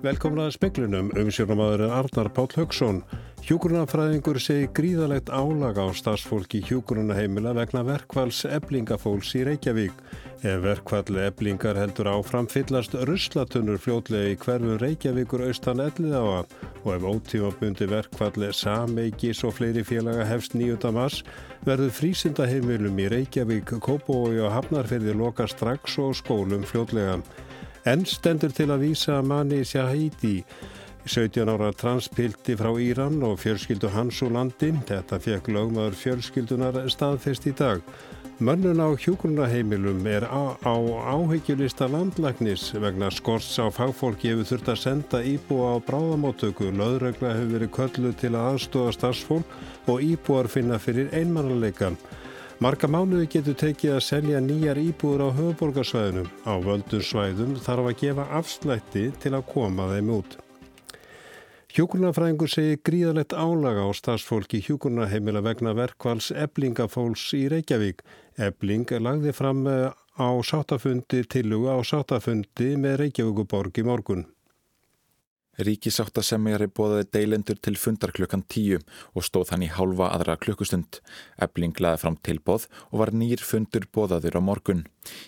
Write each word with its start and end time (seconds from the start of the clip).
Velkomnaði 0.00 0.54
speklunum 0.54 1.10
um 1.20 1.28
sjónumadurinn 1.28 1.92
Arnar 1.92 2.30
Páll 2.32 2.54
Högson. 2.56 3.02
Hjúgrunafræðingur 3.44 4.38
segi 4.40 4.70
gríðalegt 4.72 5.28
álaga 5.28 5.84
á 5.84 5.92
stafsfólki 5.92 6.62
hjúgrunaheimila 6.64 7.52
vegna 7.58 7.82
verkvalls 7.84 8.40
eblingafólks 8.48 9.34
í 9.36 9.44
Reykjavík. 9.48 10.00
Ef 10.40 10.64
verkvalli 10.64 11.20
eblingar 11.26 11.76
heldur 11.76 12.08
áfram 12.14 12.48
fyllast 12.48 12.96
ruslatunur 13.08 13.76
fljótlega 13.76 14.32
í 14.32 14.40
hverfum 14.40 14.80
Reykjavíkur 14.80 15.44
austan 15.50 15.84
ellið 15.84 16.16
á 16.16 16.24
að 16.24 16.56
og 16.84 16.94
ef 16.94 17.06
ótímabundi 17.06 17.86
verkvalli 17.90 18.50
sameikis 18.56 19.44
og 19.44 19.54
fleiri 19.58 19.84
félaga 19.86 20.24
hefst 20.28 20.54
9. 20.56 20.78
mars 20.96 21.20
verður 21.66 21.92
frísindaheimilum 21.92 22.98
í 23.00 23.08
Reykjavík, 23.12 23.74
Kópói 23.84 24.40
og 24.40 24.52
Hafnarferði 24.54 25.14
loka 25.16 25.46
strax 25.50 25.98
og 26.00 26.16
skólum 26.18 26.64
fljótlega. 26.68 27.18
Enn 27.88 28.04
stendur 28.08 28.52
til 28.52 28.70
að 28.72 28.84
vísa 28.84 29.20
manni 29.24 29.62
Shahidi, 29.64 30.40
17 31.06 31.48
ára 31.48 31.72
transpilti 31.72 32.56
frá 32.60 32.70
Íran 32.76 33.22
og 33.24 33.38
fjölskyldu 33.40 33.88
hans 33.94 34.20
úr 34.24 34.34
landi. 34.36 34.72
Þetta 34.88 35.18
fekk 35.20 35.48
lögmaður 35.52 35.96
fjölskyldunar 35.96 36.82
staðfest 36.92 37.48
í 37.48 37.54
dag. 37.56 37.80
Mönnun 38.40 38.80
á 38.80 38.88
hjúgrunaheimilum 38.96 40.06
er 40.08 40.24
á, 40.24 40.56
áhyggjulista 40.64 41.84
landlagnis 41.92 42.70
vegna 42.72 43.10
skorts 43.12 43.58
á 43.60 43.68
fagfólki 43.68 44.30
hefur 44.32 44.48
þurft 44.48 44.70
að 44.72 44.80
senda 44.80 45.20
íbúa 45.20 45.76
á 45.76 45.84
bráðamóttöku. 45.84 46.70
Löðregla 46.72 47.34
hefur 47.36 47.52
verið 47.52 47.72
köllu 47.76 48.14
til 48.16 48.32
að 48.32 48.48
aðstofa 48.54 48.96
starfsfólk 48.96 49.54
og 49.92 50.00
íbúar 50.08 50.48
finna 50.48 50.80
fyrir 50.80 51.12
einmannleikan. 51.12 52.00
Marga 52.64 52.88
mánuði 52.88 53.28
getur 53.36 53.60
tekið 53.60 53.98
að 53.98 54.06
selja 54.08 54.40
nýjar 54.40 54.80
íbúður 54.88 55.28
á 55.28 55.36
höfuborgarsvæðinu. 55.36 56.24
Á 56.48 56.54
völdum 56.64 57.04
svæðum 57.04 57.58
þarf 57.60 57.92
að 57.92 57.98
gefa 58.06 58.30
afslætti 58.40 59.10
til 59.20 59.36
að 59.36 59.50
koma 59.52 59.92
þeim 59.92 60.16
út. 60.16 60.40
Hjókurnafræðingur 61.70 62.50
segir 62.50 62.80
gríðalegt 62.82 63.30
álaga 63.30 63.84
á 63.86 63.94
stafsfólki 63.94 64.58
hjókurnaheimila 64.66 65.38
vegna 65.46 65.70
verkvals 65.78 66.32
eblingafólks 66.34 67.28
í 67.38 67.44
Reykjavík. 67.52 68.02
Ebling 68.42 68.90
lagði 68.98 69.30
fram 69.38 69.62
á 69.70 70.28
sátafundi 70.42 71.22
tiluga 71.30 71.78
á 71.78 71.80
sátafundi 71.86 72.72
með 72.74 72.96
Reykjavíkuborg 73.04 73.78
í 73.78 73.86
morgun. 73.86 74.26
Ríkisáttasemjari 75.66 76.68
bóðaði 76.72 77.06
deilendur 77.14 77.58
til 77.60 77.76
fundar 77.80 78.12
klukkan 78.16 78.42
tíu 78.48 78.78
og 79.14 79.26
stóð 79.26 79.52
hann 79.52 79.64
í 79.66 79.68
hálfa 79.70 80.08
aðra 80.14 80.36
klukkustund. 80.40 81.00
Ebling 81.42 81.76
laði 81.80 82.00
fram 82.02 82.16
tilbóð 82.24 82.66
og 82.90 83.02
var 83.02 83.12
nýr 83.12 83.42
fundur 83.44 83.86
bóðaður 83.92 84.38
á 84.38 84.42
morgun. 84.44 84.82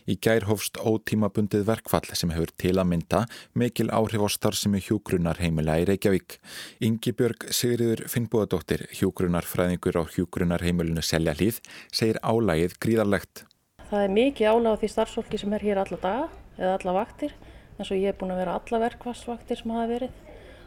Í 0.08 0.16
gær 0.24 0.48
hófst 0.48 0.80
ótímabundið 0.80 1.66
verkfall 1.69 2.11
sem 2.16 2.33
hefur 2.34 2.52
til 2.61 2.74
að 2.77 2.91
mynda 2.91 3.22
mikil 3.58 3.89
áhrif 3.92 4.24
á 4.24 4.28
starfsemi 4.33 4.83
hjúgrunar 4.84 5.41
heimila 5.42 5.78
í 5.80 5.86
Reykjavík. 5.89 6.39
Ingi 6.84 7.14
Björg 7.17 7.48
Sigriður 7.52 8.05
Finnbúðadóttir, 8.12 8.89
hjúgrunar 8.96 9.48
fræðingur 9.48 10.00
á 10.00 10.02
hjúgrunar 10.08 10.64
heimilinu 10.64 11.05
Selja 11.05 11.36
hlýð, 11.39 11.62
segir 11.92 12.20
álægið 12.24 12.77
gríðarlegt. 12.83 13.46
Það 13.92 14.06
er 14.06 14.14
mikið 14.17 14.52
álæg 14.52 14.77
á 14.77 14.80
því 14.80 14.92
starfsfólki 14.92 15.41
sem 15.41 15.52
er 15.52 15.67
hér 15.69 15.83
alla 15.83 15.98
daga 16.00 16.28
eða 16.56 16.77
alla 16.78 17.00
vaktir 17.02 17.34
eins 17.78 17.91
og 17.91 17.98
ég 17.98 18.12
er 18.12 18.19
búin 18.19 18.34
að 18.34 18.42
vera 18.42 18.59
alla 18.59 18.83
verkvarsvaktir 18.87 19.62
sem 19.62 19.75
hafa 19.75 19.91
verið 19.91 20.19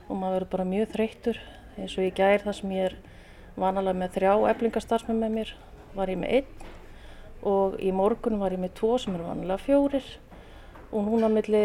og 0.09 0.17
maður 0.20 0.36
verður 0.36 0.52
bara 0.53 0.70
mjög 0.70 0.92
þreyttur 0.95 1.42
eins 1.75 1.97
og 1.97 2.06
ég 2.06 2.17
gær 2.17 2.45
þar 2.45 2.58
sem 2.59 2.75
ég 2.75 2.89
er 2.89 2.97
vanalega 3.56 4.00
með 4.02 4.16
þrjá 4.17 4.34
eblingarstarfsmenn 4.52 5.22
með 5.22 5.36
mér 5.39 5.53
var 5.95 6.12
ég 6.12 6.22
með 6.22 6.38
einn 6.39 6.72
og 7.45 7.78
í 7.84 7.92
morgun 7.95 8.39
var 8.42 8.56
ég 8.56 8.62
með 8.62 8.75
tvo 8.80 8.95
sem 9.02 9.16
eru 9.16 9.28
vanalega 9.28 9.62
fjórir 9.64 10.08
og 10.95 11.06
núna 11.06 11.30
milli 11.31 11.64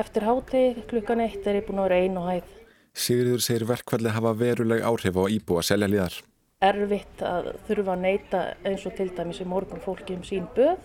eftir 0.00 0.26
háti 0.26 0.62
klukkan 0.90 1.22
eitt 1.24 1.46
er 1.46 1.60
ég 1.60 1.66
búin 1.68 1.80
að 1.82 1.88
vera 1.88 2.02
einn 2.02 2.20
og 2.20 2.28
hæð. 2.30 2.52
Sigriður 2.94 3.42
segir 3.42 3.66
verkvalli 3.68 4.12
hafa 4.14 4.34
veruleg 4.38 4.84
áhrif 4.86 5.18
á 5.18 5.24
íbúa 5.36 5.64
selja 5.66 5.90
liðar. 5.90 6.20
Erfitt 6.64 7.24
að 7.26 7.50
þurfa 7.68 7.96
að 7.96 8.04
neyta 8.04 8.42
eins 8.64 8.86
og 8.88 8.94
til 8.98 9.10
dæmis 9.16 9.42
í 9.42 9.48
morgun 9.48 9.82
fólki 9.84 10.16
um 10.16 10.22
sín 10.26 10.46
böð. 10.56 10.78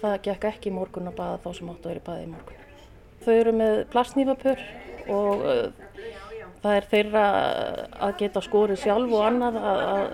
Það 0.00 0.20
gekk 0.28 0.48
ekki 0.52 0.70
í 0.70 0.76
morgun 0.76 1.10
að 1.10 1.18
baða 1.18 1.42
þá 1.44 1.50
sem 1.58 1.72
áttu 1.72 1.88
að 1.88 1.92
vera 1.94 2.02
í 2.02 2.06
baði 2.06 2.28
í 2.28 2.32
morgun. 2.34 2.65
Þau 3.26 3.34
eru 3.34 3.52
með 3.58 3.76
plastnýfapör 3.90 4.60
og 5.10 5.40
uh, 5.42 5.86
það 6.62 6.76
er 6.76 6.86
þeirra 6.90 7.24
að 8.06 8.12
geta 8.20 8.42
skórið 8.44 8.78
sjálf 8.84 9.14
og 9.16 9.24
annað 9.26 9.56
að, 9.60 9.80
að, 9.86 10.04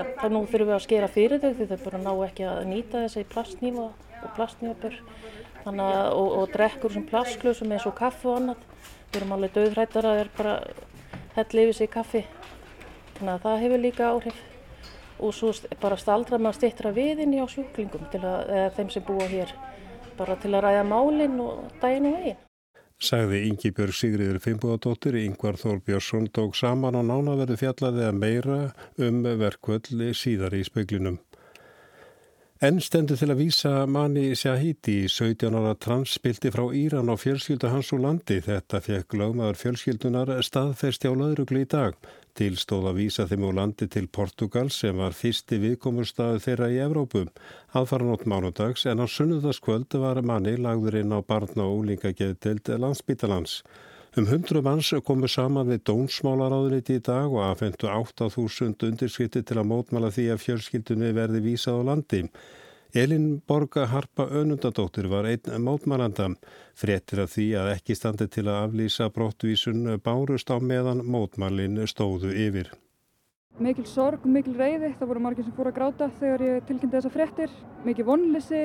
að 0.00 0.12
það 0.20 0.32
nú 0.32 0.42
þurfum 0.46 0.70
við 0.70 0.76
að 0.76 0.84
skera 0.86 1.10
fyrir 1.12 1.42
þau 1.42 1.50
því 1.58 1.66
þau 1.70 1.82
bara 1.84 2.00
ná 2.02 2.10
ekki 2.26 2.46
að 2.48 2.60
nýta 2.70 3.02
þessi 3.04 3.24
plastnýfa 3.32 3.88
og 3.92 4.30
plastnýfapör 4.38 4.96
og, 5.66 6.28
og 6.40 6.46
drekkur 6.54 6.94
sem 6.94 7.04
plastklösum 7.08 7.74
eins 7.76 7.88
og 7.88 7.96
kaffi 7.98 8.30
og 8.30 8.40
annað. 8.40 8.64
Við 9.12 9.18
erum 9.20 9.34
alveg 9.36 9.56
döðrættar 9.56 10.08
að 10.08 10.16
það 10.16 10.22
er 10.22 10.32
bara 10.38 10.54
hell 11.36 11.62
yfir 11.64 11.76
sig 11.76 11.92
kaffi. 11.92 12.24
Þannig 13.18 13.34
að 13.34 13.44
það 13.44 13.60
hefur 13.66 13.84
líka 13.84 14.08
áhrif 14.08 14.40
og 15.22 15.34
svo 15.36 15.52
bara 15.82 16.00
staldra 16.00 16.40
maður 16.40 16.58
stittra 16.62 16.94
viðinn 16.96 17.36
í 17.36 17.42
á 17.42 17.46
sjúklingum 17.46 18.08
að, 18.08 18.24
eða 18.24 18.70
þeim 18.78 18.90
sem 18.90 19.04
búa 19.06 19.28
hér 19.30 19.52
bara 20.18 20.38
til 20.40 20.54
að 20.54 20.64
ræða 20.66 20.88
málinn 20.88 21.38
og 21.44 21.68
daginn 21.82 22.08
og 22.10 22.16
veginn 22.18 22.40
sagði 23.02 23.42
Ingi 23.48 23.72
Björg 23.74 23.96
Sigriður 23.98 24.38
Finnbúadóttir, 24.42 25.18
Yngvar 25.18 25.58
Þór 25.60 25.82
Björnsson 25.86 26.30
tók 26.30 26.54
saman 26.58 26.96
og 27.00 27.08
nánaverðu 27.08 27.58
fjallaði 27.60 28.06
að 28.06 28.18
meira 28.22 28.62
um 29.02 29.20
verkvöldi 29.42 30.12
síðar 30.16 30.54
í 30.56 30.62
speiklinum. 30.66 31.18
Enn 32.62 32.78
stendur 32.78 33.18
til 33.18 33.26
að 33.32 33.40
vísa 33.40 33.70
manni 33.90 34.36
Shahidi, 34.38 35.08
17 35.10 35.56
ára 35.58 35.72
transpilti 35.74 36.52
frá 36.54 36.68
Íran 36.70 37.10
og 37.10 37.18
fjölskyldu 37.18 37.72
hans 37.72 37.90
úr 37.90 38.04
landi. 38.04 38.36
Þetta 38.44 38.78
fekk 38.84 39.16
lögmaður 39.18 39.58
fjölskyldunar 39.64 40.30
staðfesti 40.46 41.10
á 41.10 41.12
laurugli 41.18 41.64
í 41.64 41.70
dag. 41.72 41.98
Tilstóð 42.38 42.86
að 42.88 42.98
vísa 43.02 43.24
þeim 43.28 43.42
úr 43.44 43.56
landi 43.58 43.86
til 43.92 44.06
Portugal 44.08 44.70
sem 44.72 44.96
var 44.96 45.12
fyrsti 45.12 45.58
viðkomurstaðu 45.60 46.38
þeirra 46.40 46.68
í 46.72 46.78
Evrópum. 46.80 47.28
Aðfaranótt 47.76 48.24
mánudags 48.24 48.86
en 48.88 49.04
á 49.04 49.06
sunnudaskvöld 49.06 49.92
var 50.00 50.22
manni 50.24 50.54
lagður 50.56 50.96
inn 51.02 51.12
á 51.12 51.20
barna 51.20 51.66
og 51.68 51.82
úlingageðdelt 51.82 52.72
landsbítalans. 52.80 53.60
Um 54.16 54.26
hundru 54.28 54.60
manns 54.64 54.94
komu 55.04 55.28
saman 55.28 55.68
við 55.68 55.84
dónsmálaráðuniti 55.88 56.98
í 57.00 57.04
dag 57.04 57.28
og 57.32 57.44
aðfendu 57.50 57.88
8.000 57.88 58.88
undirskrifti 58.88 59.40
til 59.44 59.60
að 59.60 59.68
mótmala 59.70 60.10
því 60.12 60.26
að 60.32 60.42
fjölskyldunni 60.46 61.14
verði 61.16 61.44
vísað 61.50 61.80
á 61.80 61.88
landi. 61.92 62.26
Elin 62.94 63.40
Borga 63.48 63.86
Harpa 63.88 64.26
Önundadóttir 64.28 65.06
var 65.08 65.24
einn 65.24 65.62
mótmælanda. 65.64 66.26
Frettir 66.76 67.22
af 67.22 67.30
því 67.32 67.46
að 67.56 67.70
ekki 67.72 67.96
standi 67.96 68.26
til 68.28 68.44
að 68.44 68.66
aflýsa 68.66 69.08
brottvísun 69.08 69.96
bárust 70.04 70.52
á 70.52 70.60
meðan 70.60 71.00
mótmælin 71.00 71.80
stóðu 71.88 72.34
yfir. 72.36 72.68
Mikil 73.56 73.86
sorg, 73.88 74.26
mikil 74.28 74.58
reyði. 74.60 74.92
Það 75.00 75.08
voru 75.08 75.24
margir 75.24 75.48
sem 75.48 75.56
fóru 75.56 75.72
að 75.72 75.78
gráta 75.80 76.10
þegar 76.20 76.46
ég 76.50 76.68
tilkynnti 76.68 76.98
þessa 76.98 77.14
frettir. 77.16 77.56
Mikið 77.88 78.10
vonlisi 78.12 78.62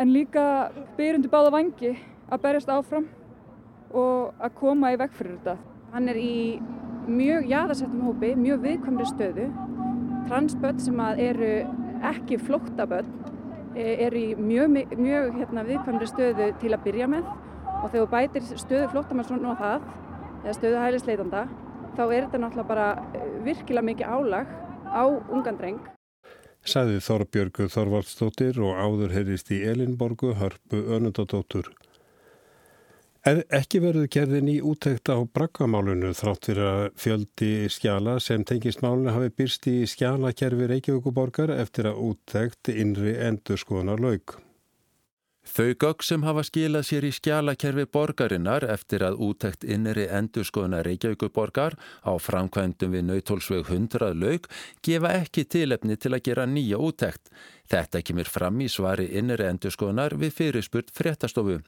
en 0.00 0.16
líka 0.16 0.48
byrjundi 0.96 1.28
báða 1.28 1.52
vangi 1.52 1.94
að 2.32 2.44
berjast 2.48 2.72
áfram 2.72 3.10
og 3.92 4.32
að 4.40 4.56
koma 4.56 4.96
í 4.96 5.00
vekk 5.04 5.18
fyrir 5.20 5.36
þetta. 5.36 5.58
Hann 5.92 6.08
er 6.08 6.16
í 6.16 6.36
mjög 7.06 7.52
jáðarsettum 7.52 8.08
hópi, 8.08 8.36
mjög 8.40 8.64
viðkvæmri 8.64 9.12
stöðu. 9.12 9.50
Transböld 10.30 10.80
sem 10.80 11.00
eru 11.00 11.56
ekki 12.12 12.38
flóttaböll 12.42 13.06
e, 13.76 13.86
er 14.06 14.16
í 14.16 14.26
mjög, 14.38 14.80
mjög 14.98 15.36
hérna, 15.40 15.64
viðkvæmri 15.68 16.10
stöðu 16.10 16.50
til 16.62 16.72
að 16.74 16.84
byrja 16.86 17.10
með 17.10 17.28
og 17.82 17.88
þegar 17.92 18.12
bætir 18.14 18.46
stöðu 18.52 18.90
flóttamann 18.94 19.28
svona 19.28 19.54
á 19.54 19.60
það 19.62 19.88
eða 20.44 20.56
stöðu 20.60 20.84
hælisleitanda 20.84 21.42
þá 21.96 22.02
er 22.06 22.26
þetta 22.26 22.40
náttúrulega 22.42 22.70
bara 22.70 22.88
e, 23.16 23.26
virkilega 23.46 23.88
mikið 23.90 24.16
álag 24.16 24.50
á 24.86 25.04
ungan 25.06 25.60
dreng. 25.60 25.80
Saði 26.66 26.98
Þorbjörgu 26.98 27.68
Þorvaldstóttir 27.70 28.58
og 28.58 28.74
áður 28.74 29.12
heyrist 29.14 29.52
í 29.54 29.60
Elinborgu 29.70 30.32
Hörpu 30.34 30.80
Önundadóttur. 30.96 31.70
Er 33.26 33.40
ekki 33.50 33.80
verið 33.82 34.04
gerðin 34.14 34.48
í 34.52 34.60
útækt 34.62 35.10
á 35.10 35.18
brakkamálunu 35.18 36.12
þrátt 36.14 36.46
fyrir 36.46 36.66
að 36.70 36.82
fjöldi 37.02 37.48
skjala 37.74 38.20
sem 38.22 38.44
tengist 38.46 38.84
málunu 38.84 39.10
hafi 39.10 39.32
byrst 39.40 39.66
í 39.66 39.80
skjalakerfi 39.90 40.68
Reykjavíkuborgar 40.70 41.50
eftir 41.56 41.88
að 41.90 42.04
útækt 42.12 42.70
innri 42.70 43.16
endur 43.26 43.58
skoðanar 43.58 44.04
laug. 44.04 44.36
Þau 45.46 45.74
gögg 45.74 46.06
sem 46.06 46.22
hafa 46.26 46.46
skilað 46.46 46.86
sér 46.86 47.08
í 47.08 47.12
skjalakerfi 47.18 47.88
borgarinnar 47.90 48.68
eftir 48.70 49.02
að 49.06 49.18
útækt 49.26 49.66
innri 49.66 50.06
endur 50.06 50.46
skoðanar 50.46 50.86
Reykjavíkuborgar 50.86 51.74
á 52.06 52.12
framkvæmdum 52.22 52.94
við 52.94 53.06
nautólsveg 53.10 53.66
100 53.66 54.14
laug 54.22 54.46
gefa 54.86 55.16
ekki 55.18 55.48
tilefni 55.50 55.98
til 55.98 56.14
að 56.14 56.28
gera 56.30 56.46
nýja 56.46 56.78
útækt. 56.78 57.34
Þetta 57.66 58.06
kemur 58.06 58.30
fram 58.30 58.62
í 58.62 58.70
svari 58.70 59.10
innri 59.18 59.50
endur 59.50 59.74
skoðanar 59.74 60.14
við 60.14 60.34
fyrirspurt 60.38 60.94
fréttastofu 60.94 61.64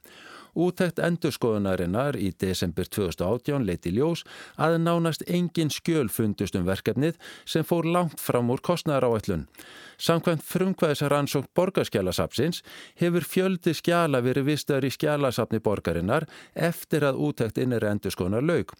Útækt 0.55 1.01
endurskoðunarinnar 1.03 2.17
í 2.19 2.31
desember 2.39 2.87
2018 2.89 3.67
leiti 3.67 3.93
ljós 3.93 4.25
að 4.57 4.79
nánast 4.83 5.25
engin 5.27 5.69
skjöl 5.73 6.07
fundust 6.09 6.57
um 6.57 6.65
verkefnið 6.67 7.19
sem 7.45 7.67
fór 7.67 7.85
langt 7.85 8.19
fram 8.19 8.49
úr 8.49 8.63
kostnæðaráætlun. 8.65 9.47
Samkvæmt 9.99 10.43
frumkvæðisaransók 10.47 11.49
borgarskjálasapsins 11.55 12.61
hefur 13.01 13.25
fjöldi 13.27 13.73
skjala 13.75 14.21
verið 14.23 14.45
vistar 14.47 14.85
í 14.87 14.91
skjálasapni 14.95 15.59
borgarinnar 15.59 16.23
eftir 16.55 17.03
að 17.03 17.19
útækt 17.27 17.59
innri 17.59 17.89
endurskoðunar 17.89 18.45
laug. 18.47 18.71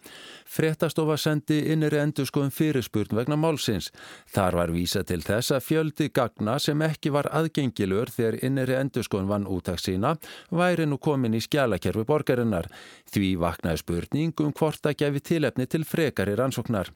Frettastofa 0.48 1.18
sendi 1.20 1.60
innri 1.74 2.00
endurskoðun 2.00 2.56
fyrirspurn 2.56 3.20
vegna 3.20 3.36
málsins. 3.36 3.92
Þar 4.32 4.62
var 4.62 4.72
vísa 4.72 5.04
til 5.04 5.20
þess 5.26 5.52
að 5.58 5.66
fjöldi 5.68 6.08
gagna 6.16 6.56
sem 6.60 6.82
ekki 6.88 7.12
var 7.12 7.28
aðgengilur 7.36 8.14
þegar 8.16 8.40
innri 8.48 8.80
endurskoðun 8.80 9.30
vann 9.34 9.50
útækt 9.52 9.90
sína 9.90 10.16
væri 10.56 10.88
nú 10.88 11.02
komin 11.04 11.36
í 11.36 11.44
skjálakerfi 11.60 12.06
borgarinnar. 12.08 12.70
Því 13.12 13.34
vaknaði 13.42 13.82
spurning 13.82 14.46
um 14.46 14.54
hvort 14.56 14.86
að 14.86 15.02
gefi 15.04 15.20
tilefni 15.34 15.68
til 15.68 15.84
frekari 15.84 16.36
rannsóknar. 16.36 16.92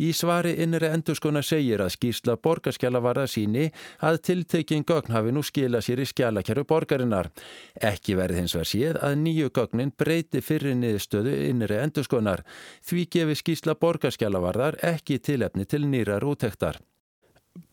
Í 0.00 0.14
svari 0.16 0.54
innri 0.64 0.88
endurskona 0.88 1.42
segir 1.44 1.82
að 1.84 1.92
skýrsla 1.92 2.38
borgarskjala 2.40 3.02
varða 3.04 3.26
síni 3.28 3.66
að 4.00 4.20
tiltekinn 4.24 4.86
gögn 4.88 5.12
hafi 5.12 5.34
nú 5.34 5.42
skila 5.44 5.82
sér 5.84 6.00
í 6.00 6.06
skjalakerru 6.08 6.64
borgarinnar. 6.64 7.28
Ekki 7.76 8.16
verði 8.16 8.40
hins 8.40 8.54
verð 8.56 8.70
séð 8.70 9.00
að 9.04 9.18
nýju 9.26 9.50
gögnin 9.58 9.92
breyti 9.92 10.40
fyrir 10.40 10.78
niðurstöðu 10.78 11.34
innri 11.50 11.82
endurskonar. 11.82 12.46
Því 12.80 13.04
gefi 13.12 13.36
skýrsla 13.42 13.76
borgarskjala 13.76 14.40
varðar 14.40 14.80
ekki 14.80 15.20
tilefni 15.20 15.68
til 15.68 15.84
nýrar 15.84 16.24
úttektar. 16.24 16.80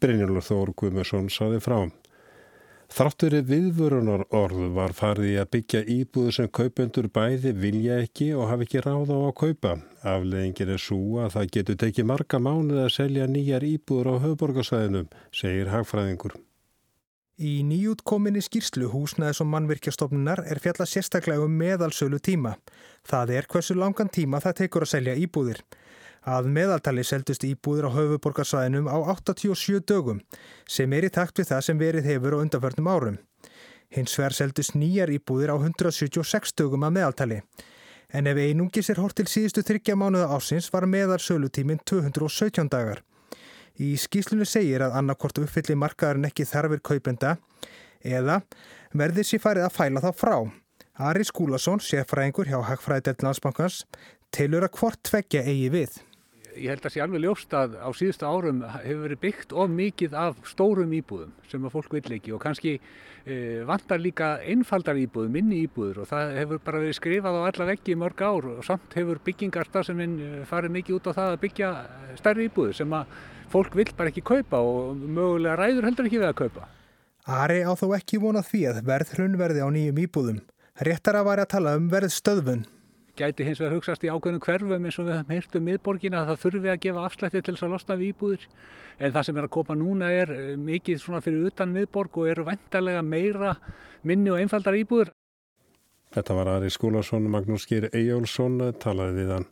Brynjólur 0.02 0.44
Þór 0.44 0.74
Guðmjörsson 0.76 1.32
saði 1.32 1.64
frá. 1.64 1.86
Þrátturinn 2.88 3.44
viðvörunar 3.46 4.24
orð 4.32 4.70
var 4.78 4.94
farið 4.96 5.28
í 5.34 5.36
að 5.42 5.50
byggja 5.54 5.82
íbúðu 5.92 6.32
sem 6.38 6.48
kaupendur 6.48 7.10
bæði 7.12 7.52
vilja 7.60 7.98
ekki 8.06 8.30
og 8.34 8.48
hafi 8.48 8.64
ekki 8.64 8.84
ráð 8.86 9.12
á 9.12 9.18
að 9.20 9.34
kaupa. 9.42 9.74
Afleðingin 10.08 10.72
er 10.72 10.82
svo 10.82 11.20
að 11.26 11.34
það 11.36 11.50
getur 11.58 11.80
tekið 11.84 12.08
marga 12.14 12.40
mánuð 12.40 12.84
að 12.86 12.94
selja 12.96 13.28
nýjar 13.28 13.68
íbúður 13.68 14.14
á 14.16 14.24
höfborgarsvæðinum, 14.24 15.10
segir 15.36 15.74
hagfræðingur. 15.74 16.38
Í 17.38 17.60
nýjútkominni 17.70 18.42
skýrslu 18.42 18.88
húsnæðis 18.90 19.44
og 19.44 19.52
mannvirkjastofnunar 19.52 20.40
er 20.48 20.58
fjalla 20.64 20.88
sérstaklega 20.90 21.44
um 21.44 21.60
meðalsölu 21.60 22.18
tíma. 22.24 22.56
Það 23.06 23.36
er 23.36 23.52
hversu 23.52 23.76
langan 23.78 24.10
tíma 24.10 24.40
það 24.42 24.64
tekur 24.64 24.88
að 24.88 24.94
selja 24.96 25.14
íbúðir. 25.22 25.60
Að 26.28 26.50
meðaltali 26.52 27.06
seldust 27.08 27.46
íbúðir 27.48 27.86
á 27.88 27.96
höfuborgarsvæðinum 27.96 28.90
á 28.92 28.98
87 29.16 29.80
dögum 29.88 30.18
sem 30.68 30.92
er 30.92 31.06
í 31.08 31.10
takt 31.14 31.40
við 31.40 31.54
það 31.54 31.62
sem 31.64 31.78
verið 31.80 32.10
hefur 32.12 32.36
á 32.36 32.42
undanförnum 32.44 32.90
árum. 32.92 33.20
Hins 33.96 34.18
vegar 34.20 34.36
seldust 34.36 34.76
nýjar 34.76 35.14
íbúðir 35.16 35.54
á 35.54 35.56
176 35.56 36.52
dögum 36.60 36.84
að 36.84 36.98
meðaltali. 36.98 37.38
En 38.12 38.28
ef 38.28 38.40
einungis 38.44 38.90
er 38.92 39.00
hort 39.00 39.16
til 39.16 39.28
síðustu 39.32 39.64
þryggja 39.64 39.96
mánuða 39.96 40.36
ásins 40.36 40.68
var 40.74 40.84
meðal 40.84 41.22
sölutíminn 41.24 41.80
217 41.88 42.68
dagar. 42.76 43.00
Í 43.80 43.96
skýslunni 43.96 44.48
segir 44.50 44.84
að 44.84 44.98
annarkort 45.00 45.40
uppfylli 45.40 45.78
markaðarinn 45.80 46.28
ekki 46.28 46.48
þarfir 46.50 46.84
kaupenda 46.84 47.38
eða 48.04 48.42
verðir 48.92 49.30
sér 49.30 49.44
farið 49.46 49.70
að 49.70 49.78
fæla 49.80 50.04
þá 50.04 50.12
frá. 50.12 50.36
Ari 51.08 51.24
Skúlason, 51.24 51.80
sérfræðingur 51.80 52.50
hjá 52.50 52.60
Hagfræðidelt 52.68 53.24
landsbankans, 53.24 53.84
telur 54.34 54.66
að 54.68 54.76
hvort 54.82 55.04
tveggja 55.08 55.46
eigi 55.46 55.72
við 55.72 56.00
ég 56.58 56.72
held 56.72 56.86
að 56.88 56.94
sé 56.94 57.02
alveg 57.04 57.24
ljóst 57.24 57.54
að 57.58 57.76
á 57.80 57.90
síðustu 57.96 58.28
árum 58.28 58.64
hefur 58.66 59.04
verið 59.06 59.22
byggt 59.24 59.54
of 59.54 59.70
mikið 59.74 60.16
af 60.18 60.40
stórum 60.50 60.94
íbúðum 60.98 61.34
sem 61.52 61.66
að 61.68 61.74
fólk 61.76 61.96
vill 61.98 62.16
ekki 62.18 62.34
og 62.36 62.42
kannski 62.44 62.74
e, 62.78 63.38
vantar 63.68 64.02
líka 64.02 64.30
einfaldar 64.42 65.00
íbúðum, 65.00 65.34
minni 65.38 65.64
íbúður 65.66 66.04
og 66.04 66.10
það 66.12 66.36
hefur 66.42 66.62
bara 66.66 66.84
verið 66.84 67.00
skrifað 67.00 67.40
á 67.40 67.42
alla 67.50 67.70
veggi 67.72 67.96
í 67.96 68.00
mörg 68.04 68.24
ár 68.26 68.50
og 68.54 68.64
samt 68.68 68.98
hefur 68.98 69.22
byggingarstafsefnin 69.28 70.16
e, 70.20 70.32
farið 70.50 70.76
mikið 70.78 71.00
út 71.00 71.12
á 71.12 71.18
það 71.18 71.34
að 71.34 71.42
byggja 71.46 71.74
stærri 72.22 72.48
íbúður 72.50 72.80
sem 72.82 72.98
að 73.00 73.18
fólk 73.54 73.78
vill 73.80 73.92
bara 73.98 74.14
ekki 74.14 74.26
kaupa 74.28 74.64
og 74.64 75.04
mögulega 75.04 75.60
ræður 75.60 75.90
heldur 75.90 76.10
ekki 76.10 76.22
við 76.22 76.32
að 76.32 76.40
kaupa. 76.46 76.72
Ari 77.28 77.62
á 77.68 77.72
þó 77.76 77.92
ekki 77.98 78.22
vonað 78.24 78.50
því 78.54 78.64
að 78.72 78.82
verðhrun 78.88 79.38
verði 79.40 79.64
á 79.64 79.70
nýjum 79.72 80.02
íbúðum. 80.06 80.42
Réttar 80.88 81.18
að 81.20 81.30
væri 81.32 81.44
að 81.44 81.54
tala 81.56 81.76
um 81.76 81.88
verðstöðvun 81.92 82.68
gæti 83.18 83.46
hins 83.48 83.62
vegar 83.62 83.76
hugsaðst 83.76 84.06
í 84.06 84.12
ákveðnum 84.12 84.44
hverfum 84.46 84.88
eins 84.88 84.98
og 85.02 85.08
við 85.08 85.16
höfum 85.18 85.34
heyrt 85.36 85.58
um 85.58 85.66
miðborgina 85.68 86.22
að 86.22 86.32
það 86.32 86.42
þurfi 86.44 86.72
að 86.74 86.82
gefa 86.86 87.06
afslætti 87.08 87.42
til 87.42 87.56
þess 87.56 87.66
að 87.68 87.74
losna 87.74 87.98
við 88.00 88.12
íbúðir 88.14 88.48
en 88.98 89.16
það 89.16 89.28
sem 89.28 89.40
er 89.40 89.48
að 89.48 89.54
koma 89.58 89.78
núna 89.78 90.12
er 90.14 90.34
eh, 90.34 90.52
mikið 90.58 91.02
svona 91.04 91.24
fyrir 91.26 91.48
utan 91.52 91.74
miðborg 91.76 92.20
og 92.22 92.30
eru 92.34 92.46
vendarlega 92.48 93.06
meira 93.06 93.56
minni 94.08 94.34
og 94.34 94.42
einfaldar 94.42 94.78
íbúðir. 94.80 95.14
Þetta 96.16 96.38
var 96.38 96.54
Ari 96.56 96.70
Skúlason, 96.72 97.28
Magnús 97.30 97.68
Geir 97.68 97.90
Eyjólfsson 97.92 98.62
talaði 98.80 99.18
við 99.20 99.34
hann. 99.36 99.50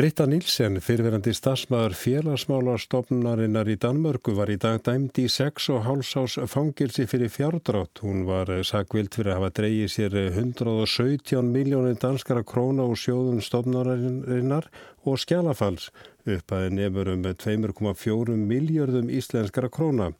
Britta 0.00 0.24
Nilsen, 0.24 0.78
fyrverandi 0.80 1.34
stafsmæður 1.36 1.92
félagsmálarstofnunarinnar 2.00 3.68
í 3.68 3.74
Danmörku 3.82 4.32
var 4.32 4.48
í 4.48 4.56
dag 4.56 4.78
dæmd 4.86 5.20
í 5.20 5.26
6,5 5.28 6.14
ás 6.22 6.38
fangilsi 6.48 7.04
fyrir 7.10 7.28
fjárdrátt. 7.28 8.00
Hún 8.00 8.22
var 8.24 8.48
sagvild 8.64 9.12
fyrir 9.12 9.34
að 9.34 9.36
hafa 9.42 9.52
dreyið 9.60 9.92
sér 9.92 10.16
117 10.22 11.52
miljónir 11.52 12.00
danskara 12.00 12.46
króna 12.48 12.88
úr 12.88 12.96
sjóðun 12.96 13.44
stofnunarinnar 13.44 14.72
og 15.04 15.20
skjálafalls 15.20 15.90
upp 16.24 16.56
að 16.56 16.70
nefnur 16.78 17.14
um 17.18 17.28
2,4 17.28 18.40
miljardum 18.40 19.12
íslenskara 19.12 19.68
króna. 19.68 20.14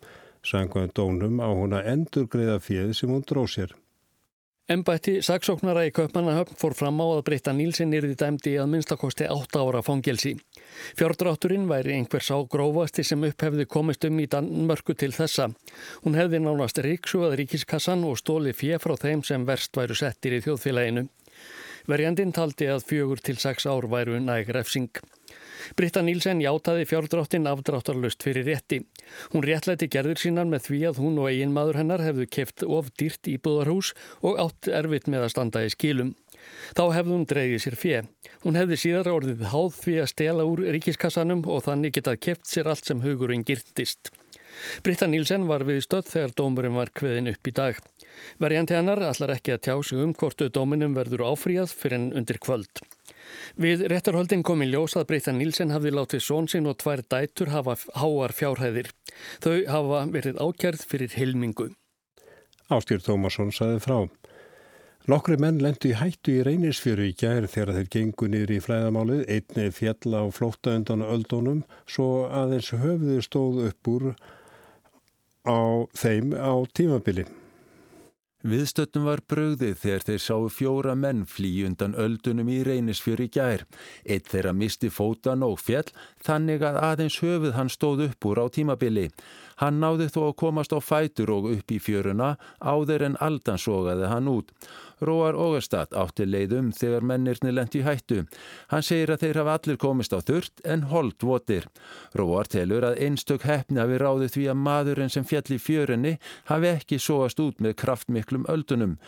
Sangvað 0.45 0.93
dónum 1.01 1.41
á 1.41 1.49
hún 1.49 1.73
að 1.81 1.89
endur 1.95 2.29
greiða 2.29 2.61
fjöð 2.61 2.99
sem 3.01 3.17
hún 3.17 3.25
dróð 3.25 3.55
sér. 3.57 3.81
Embætti 4.71 5.17
saksóknara 5.27 5.81
í 5.89 5.91
Kaupmannahöfn 5.91 6.55
fór 6.55 6.77
fram 6.79 7.01
á 7.03 7.07
að 7.11 7.25
breyta 7.27 7.51
Nílsson 7.51 7.91
yrði 7.97 8.15
dæmdi 8.21 8.53
að 8.63 8.69
minnstakosti 8.71 9.27
8 9.27 9.65
ára 9.65 9.81
fangelsi. 9.83 10.37
Fjárdrátturinn 10.95 11.67
væri 11.67 11.97
einhvers 11.97 12.29
á 12.31 12.39
grófasti 12.47 13.03
sem 13.03 13.27
upphefði 13.27 13.67
komist 13.67 14.07
um 14.07 14.21
í 14.23 14.29
Danmörku 14.31 14.95
til 14.95 15.11
þessa. 15.17 15.49
Hún 16.05 16.15
hefði 16.15 16.45
nánast 16.45 16.79
ríksuað 16.87 17.35
ríkiskassan 17.41 18.07
og 18.07 18.21
stóli 18.23 18.55
fjö 18.55 18.79
frá 18.79 18.95
þeim 18.95 19.27
sem 19.27 19.43
verst 19.49 19.75
væru 19.75 19.99
settir 19.99 20.39
í 20.39 20.45
þjóðfélaginu. 20.47 21.09
Verjandin 21.91 22.31
taldi 22.31 22.71
að 22.71 22.87
fjögur 22.93 23.27
til 23.27 23.41
6 23.43 23.67
ár 23.67 23.91
væru 23.91 24.23
næg 24.23 24.55
refsing. 24.55 25.03
Britta 25.77 26.03
Nílsen 26.05 26.43
játaði 26.45 26.87
fjárdráttin 26.91 27.49
afdráttarlust 27.51 28.23
fyrir 28.25 28.47
rétti. 28.49 28.81
Hún 29.35 29.45
réttlæti 29.47 29.91
gerður 29.93 30.21
sínan 30.23 30.53
með 30.53 30.69
því 30.69 30.81
að 30.91 31.03
hún 31.03 31.21
og 31.21 31.31
eigin 31.31 31.55
maður 31.57 31.81
hennar 31.83 32.05
hefðu 32.05 32.29
keft 32.31 32.65
of 32.67 32.91
dýrt 33.01 33.31
íbúðarhús 33.31 33.93
og 34.21 34.41
átt 34.45 34.71
erfitt 34.81 35.11
með 35.11 35.27
að 35.27 35.35
standa 35.35 35.65
í 35.67 35.73
skilum. 35.75 36.15
Þá 36.77 36.85
hefði 36.97 37.15
hún 37.17 37.29
dreyið 37.29 37.61
sér 37.65 37.77
fjö. 37.81 38.01
Hún 38.45 38.57
hefði 38.57 38.81
síðar 38.85 39.13
orðið 39.13 39.45
háð 39.53 39.77
því 39.83 39.99
að 40.01 40.11
stela 40.15 40.49
úr 40.49 40.65
ríkiskassanum 40.77 41.45
og 41.45 41.67
þannig 41.67 41.99
getað 41.99 42.23
keft 42.27 42.49
sér 42.49 42.71
allt 42.73 42.89
sem 42.89 43.03
hugurinn 43.05 43.45
girtist. 43.47 44.13
Britta 44.85 45.07
Nílsen 45.07 45.47
var 45.49 45.65
við 45.69 45.83
stödd 45.85 46.09
þegar 46.11 46.35
dómurinn 46.37 46.77
var 46.79 46.93
kveðin 46.97 47.31
upp 47.33 47.51
í 47.51 47.55
dag. 47.55 47.79
Verjandi 48.43 48.77
hennar 48.77 49.03
allar 49.07 49.35
ekki 49.37 49.55
að 49.55 49.63
tjá 49.67 49.75
sig 49.87 50.03
um 50.03 50.15
hvortu 50.17 50.49
dóminum 50.53 50.97
verður 50.97 51.29
áfríðað 51.31 51.77
fyrir 51.77 52.01
en 52.01 52.09
undir 52.21 52.41
kvöld. 52.43 52.83
Við 53.61 53.87
réttarhöldin 53.93 54.45
kom 54.47 54.63
í 54.65 54.71
ljós 54.71 54.97
að 54.99 55.09
Breyta 55.11 55.35
Nílsen 55.37 55.75
hafði 55.75 55.95
látið 55.97 56.25
sónsinn 56.27 56.71
og 56.71 56.79
tvær 56.83 57.03
dætur 57.03 57.53
hafa 57.55 57.77
háar 58.01 58.35
fjárhæðir. 58.37 58.93
Þau 59.45 59.57
hafa 59.69 60.07
verið 60.15 60.41
ákjærð 60.41 60.87
fyrir 60.91 61.19
hilmingu. 61.19 61.71
Ástýr 62.71 63.03
Tómasson 63.03 63.51
saði 63.55 63.81
frá. 63.83 63.99
Nokkri 65.11 65.39
menn 65.41 65.59
lendu 65.65 65.91
í 65.91 65.97
hættu 65.97 66.37
í 66.37 66.43
reynisfjöru 66.47 67.09
í 67.09 67.15
gær 67.19 67.47
þegar 67.49 67.73
þeir 67.79 67.89
gengu 67.95 68.29
niður 68.31 68.53
í 68.53 68.59
flæðamálið, 68.63 69.23
einni 69.33 69.73
fjalla 69.75 70.23
á 70.23 70.27
flótta 70.31 70.77
undan 70.77 71.03
öldónum, 71.03 71.65
svo 71.89 72.29
aðeins 72.29 72.69
höfðu 72.77 73.17
stóð 73.25 73.63
upp 73.71 73.91
úr 73.91 74.11
á 75.49 75.89
þeim 75.97 76.37
á 76.37 76.53
tímabili. 76.77 77.25
Viðstöttum 78.41 79.05
var 79.05 79.21
brögðið 79.29 79.75
þegar 79.83 80.05
þeir 80.07 80.23
sáu 80.25 80.47
fjóra 80.49 80.95
menn 80.97 81.27
flý 81.29 81.51
undan 81.69 81.93
öldunum 81.93 82.49
í 82.49 82.63
reynisfjör 82.65 83.21
í 83.21 83.29
gær. 83.35 83.67
Eitt 84.09 84.31
þeirra 84.33 84.55
misti 84.57 84.89
fótan 84.89 85.45
og 85.45 85.59
fjell 85.61 85.91
þannig 86.25 86.65
að 86.65 86.81
aðeins 86.81 87.19
höfuð 87.21 87.53
hann 87.59 87.69
stóð 87.69 88.07
upp 88.07 88.29
úr 88.31 88.41
á 88.41 88.47
tímabili. 88.49 89.11
Hann 89.61 89.77
náði 89.85 90.09
þó 90.09 90.23
að 90.31 90.39
komast 90.41 90.73
á 90.73 90.81
fætur 90.81 91.35
og 91.37 91.51
upp 91.53 91.69
í 91.69 91.77
fjöruna 91.85 92.39
áður 92.65 93.11
en 93.11 93.21
aldan 93.21 93.61
sogaði 93.61 94.09
hann 94.09 94.33
út. 94.33 94.49
Róar 95.01 95.39
Ógastad 95.39 95.95
átti 95.97 96.27
leiðum 96.29 96.71
þegar 96.77 97.07
mennirni 97.07 97.55
lendi 97.55 97.81
í 97.81 97.87
hættu. 97.87 98.25
Hann 98.69 98.85
segir 98.85 99.15
að 99.15 99.25
þeir 99.25 99.41
hafa 99.41 99.57
allir 99.59 99.81
komist 99.81 100.13
á 100.13 100.19
þurrt 100.21 100.63
en 100.65 100.87
hold 100.93 101.17
votir. 101.25 101.67
Róar 102.17 102.51
telur 102.53 102.85
að 102.91 103.01
einstök 103.07 103.47
hefni 103.49 103.81
hafi 103.81 103.99
ráðið 104.01 104.35
því 104.37 104.47
að 104.53 104.63
maðurinn 104.67 105.13
sem 105.15 105.25
fjall 105.25 105.57
í 105.57 105.61
fjörunni 105.61 106.17
hafi 106.53 106.73
ekki 106.75 107.01
sóast 107.01 107.41
út 107.41 107.65
með 107.65 107.79
kraftmiklum 107.81 108.45
öldunum. 108.53 108.99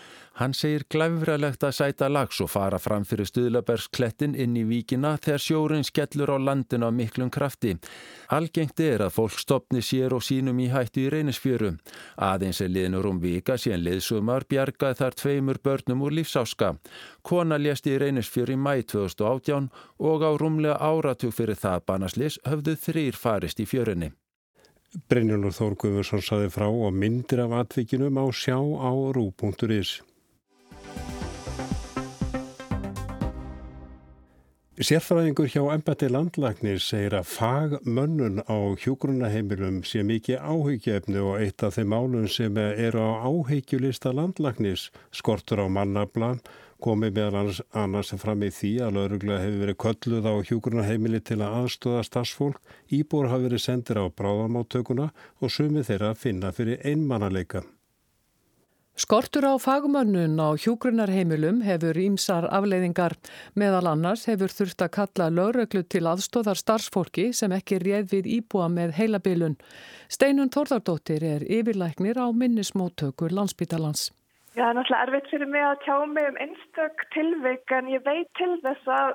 Hann 0.41 0.55
segir 0.57 0.87
glæfralegt 0.89 1.61
að 1.67 1.75
sæta 1.77 2.09
lags 2.09 2.39
og 2.41 2.49
fara 2.49 2.79
fram 2.81 3.05
fyrir 3.05 3.29
Stuðlabergsklettin 3.29 4.33
inn 4.33 4.57
í 4.57 4.63
víkina 4.65 5.19
þegar 5.21 5.43
sjórin 5.45 5.85
skellur 5.85 6.33
á 6.33 6.39
landin 6.41 6.87
á 6.87 6.89
miklum 6.89 7.29
krafti. 7.29 7.75
Algengt 8.33 8.81
er 8.81 9.05
að 9.05 9.13
fólk 9.19 9.37
stopni 9.37 9.83
sér 9.85 10.17
og 10.17 10.25
sínum 10.25 10.57
í 10.65 10.71
hættu 10.73 11.05
í 11.05 11.11
reynisfjöru. 11.13 11.75
Aðeins 12.17 12.63
er 12.65 12.73
liðnur 12.73 13.11
um 13.11 13.21
vika 13.21 13.59
síðan 13.61 13.85
liðsumar 13.85 14.49
bjargað 14.49 15.03
þar 15.03 15.19
tveimur 15.21 15.61
börn 15.61 15.82
börnum 15.83 16.03
úr 16.03 16.13
lífsáska. 16.13 16.77
Kona 17.23 17.57
lést 17.57 17.87
í 17.87 17.99
reynisfjör 17.99 18.51
í 18.51 18.57
mæ 18.57 18.83
2018 18.83 19.71
og 19.99 20.23
á 20.23 20.31
rúmlega 20.37 20.77
áratug 20.79 21.33
fyrir 21.35 21.57
það 21.57 21.85
banaslis 21.87 22.39
höfðu 22.45 22.77
þrýr 22.77 23.15
farist 23.15 23.61
í 23.61 23.67
fjörunni. 23.67 24.13
Brynjólur 25.09 25.53
Þór 25.53 25.77
Guðmursson 25.77 26.23
saði 26.23 26.51
frá 26.53 26.69
og 26.69 26.93
myndir 26.93 27.41
af 27.41 27.53
atvikinum 27.53 28.19
á 28.21 28.27
sjá 28.33 28.59
á 28.59 28.93
rú.is. 28.93 30.03
Sérfræðingur 34.83 35.47
hjá 35.47 35.61
embati 35.71 36.09
landlagnir 36.11 36.81
segir 36.83 37.15
að 37.15 37.29
fagmönnun 37.31 38.41
á 38.51 38.75
hjógrunaheimilum 38.83 39.77
sé 39.87 40.01
mikið 40.03 40.41
áhyggjefni 40.43 41.21
og 41.23 41.37
eitt 41.39 41.63
af 41.63 41.77
þeim 41.77 41.93
málum 41.93 42.25
sem 42.27 42.57
eru 42.59 42.99
á 42.99 43.23
áhyggjulista 43.31 44.11
landlagnis 44.11 44.89
skortur 45.15 45.63
á 45.63 45.67
mannablan 45.71 46.41
komið 46.83 47.15
meðal 47.15 47.53
annars, 47.85 48.11
fram 48.19 48.43
í 48.43 48.51
því 48.51 48.73
að 48.89 48.97
lauruglega 48.97 49.45
hefur 49.45 49.63
verið 49.63 49.79
kölluð 49.85 50.27
á 50.27 50.35
hjógrunaheimili 50.51 51.21
til 51.23 51.39
að 51.39 51.61
aðstóða 51.61 52.03
stafsfólk, 52.09 52.59
íbúr 52.91 53.31
hafi 53.31 53.47
verið 53.47 53.63
sendir 53.69 54.03
á 54.03 54.11
bráðamáttökuna 54.11 55.13
og 55.39 55.55
sumið 55.55 55.93
þeirra 55.93 56.17
finna 56.19 56.51
fyrir 56.51 56.83
einmannaleika. 56.83 57.63
Skortur 58.93 59.47
á 59.49 59.57
fagmönnun 59.57 60.37
á 60.37 60.53
hjúgrunarheimilum 60.53 61.63
hefur 61.65 61.97
ímsar 61.97 62.45
afleiðingar. 62.53 63.15
Meðal 63.57 63.89
annars 63.89 64.27
hefur 64.29 64.53
þurft 64.53 64.85
að 64.85 64.91
kalla 64.99 65.29
lögreglu 65.33 65.81
til 65.89 66.05
aðstóðar 66.11 66.61
starfsfólki 66.61 67.31
sem 67.33 67.55
ekki 67.57 67.79
réð 67.81 68.13
við 68.13 68.29
íbúa 68.37 68.69
með 68.69 68.93
heilabilun. 68.99 69.57
Steinun 70.13 70.53
Þórðardóttir 70.53 71.25
er 71.25 71.47
yfirlæknir 71.49 72.21
á 72.21 72.29
minnismóttökur 72.37 73.33
landsbítalans. 73.33 74.11
Já, 74.53 74.61
það 74.61 74.69
er 74.69 74.77
náttúrulega 74.77 75.07
erfitt 75.07 75.33
fyrir 75.33 75.49
mig 75.49 75.65
að 75.65 75.83
tjá 75.87 75.97
mig 76.13 76.29
um 76.29 76.41
einstök 76.45 77.05
tilvik 77.17 77.73
en 77.73 77.89
ég 77.89 78.05
veit 78.05 78.29
til 78.37 78.53
þess 78.61 78.93
að, 78.93 79.15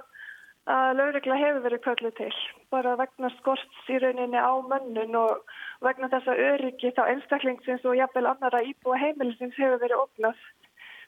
að 0.67 0.97
lögregla 0.99 1.37
hefur 1.39 1.63
verið 1.63 1.83
köllu 1.85 2.11
til. 2.17 2.33
Bara 2.73 2.97
vegna 2.99 3.31
skorts 3.37 3.89
í 3.91 3.99
rauninni 4.03 4.39
á 4.39 4.51
mönnun 4.67 5.15
og 5.15 5.55
vegna 5.85 6.09
þessa 6.11 6.35
öryggi 6.35 6.91
þá 6.97 7.03
einstaklingsins 7.07 7.85
og 7.87 7.97
jafnvel 7.99 8.27
annara 8.33 8.63
íbúa 8.67 8.99
heimilisins 8.99 9.55
hefur 9.55 9.79
verið 9.83 10.03
ógnað. 10.03 10.45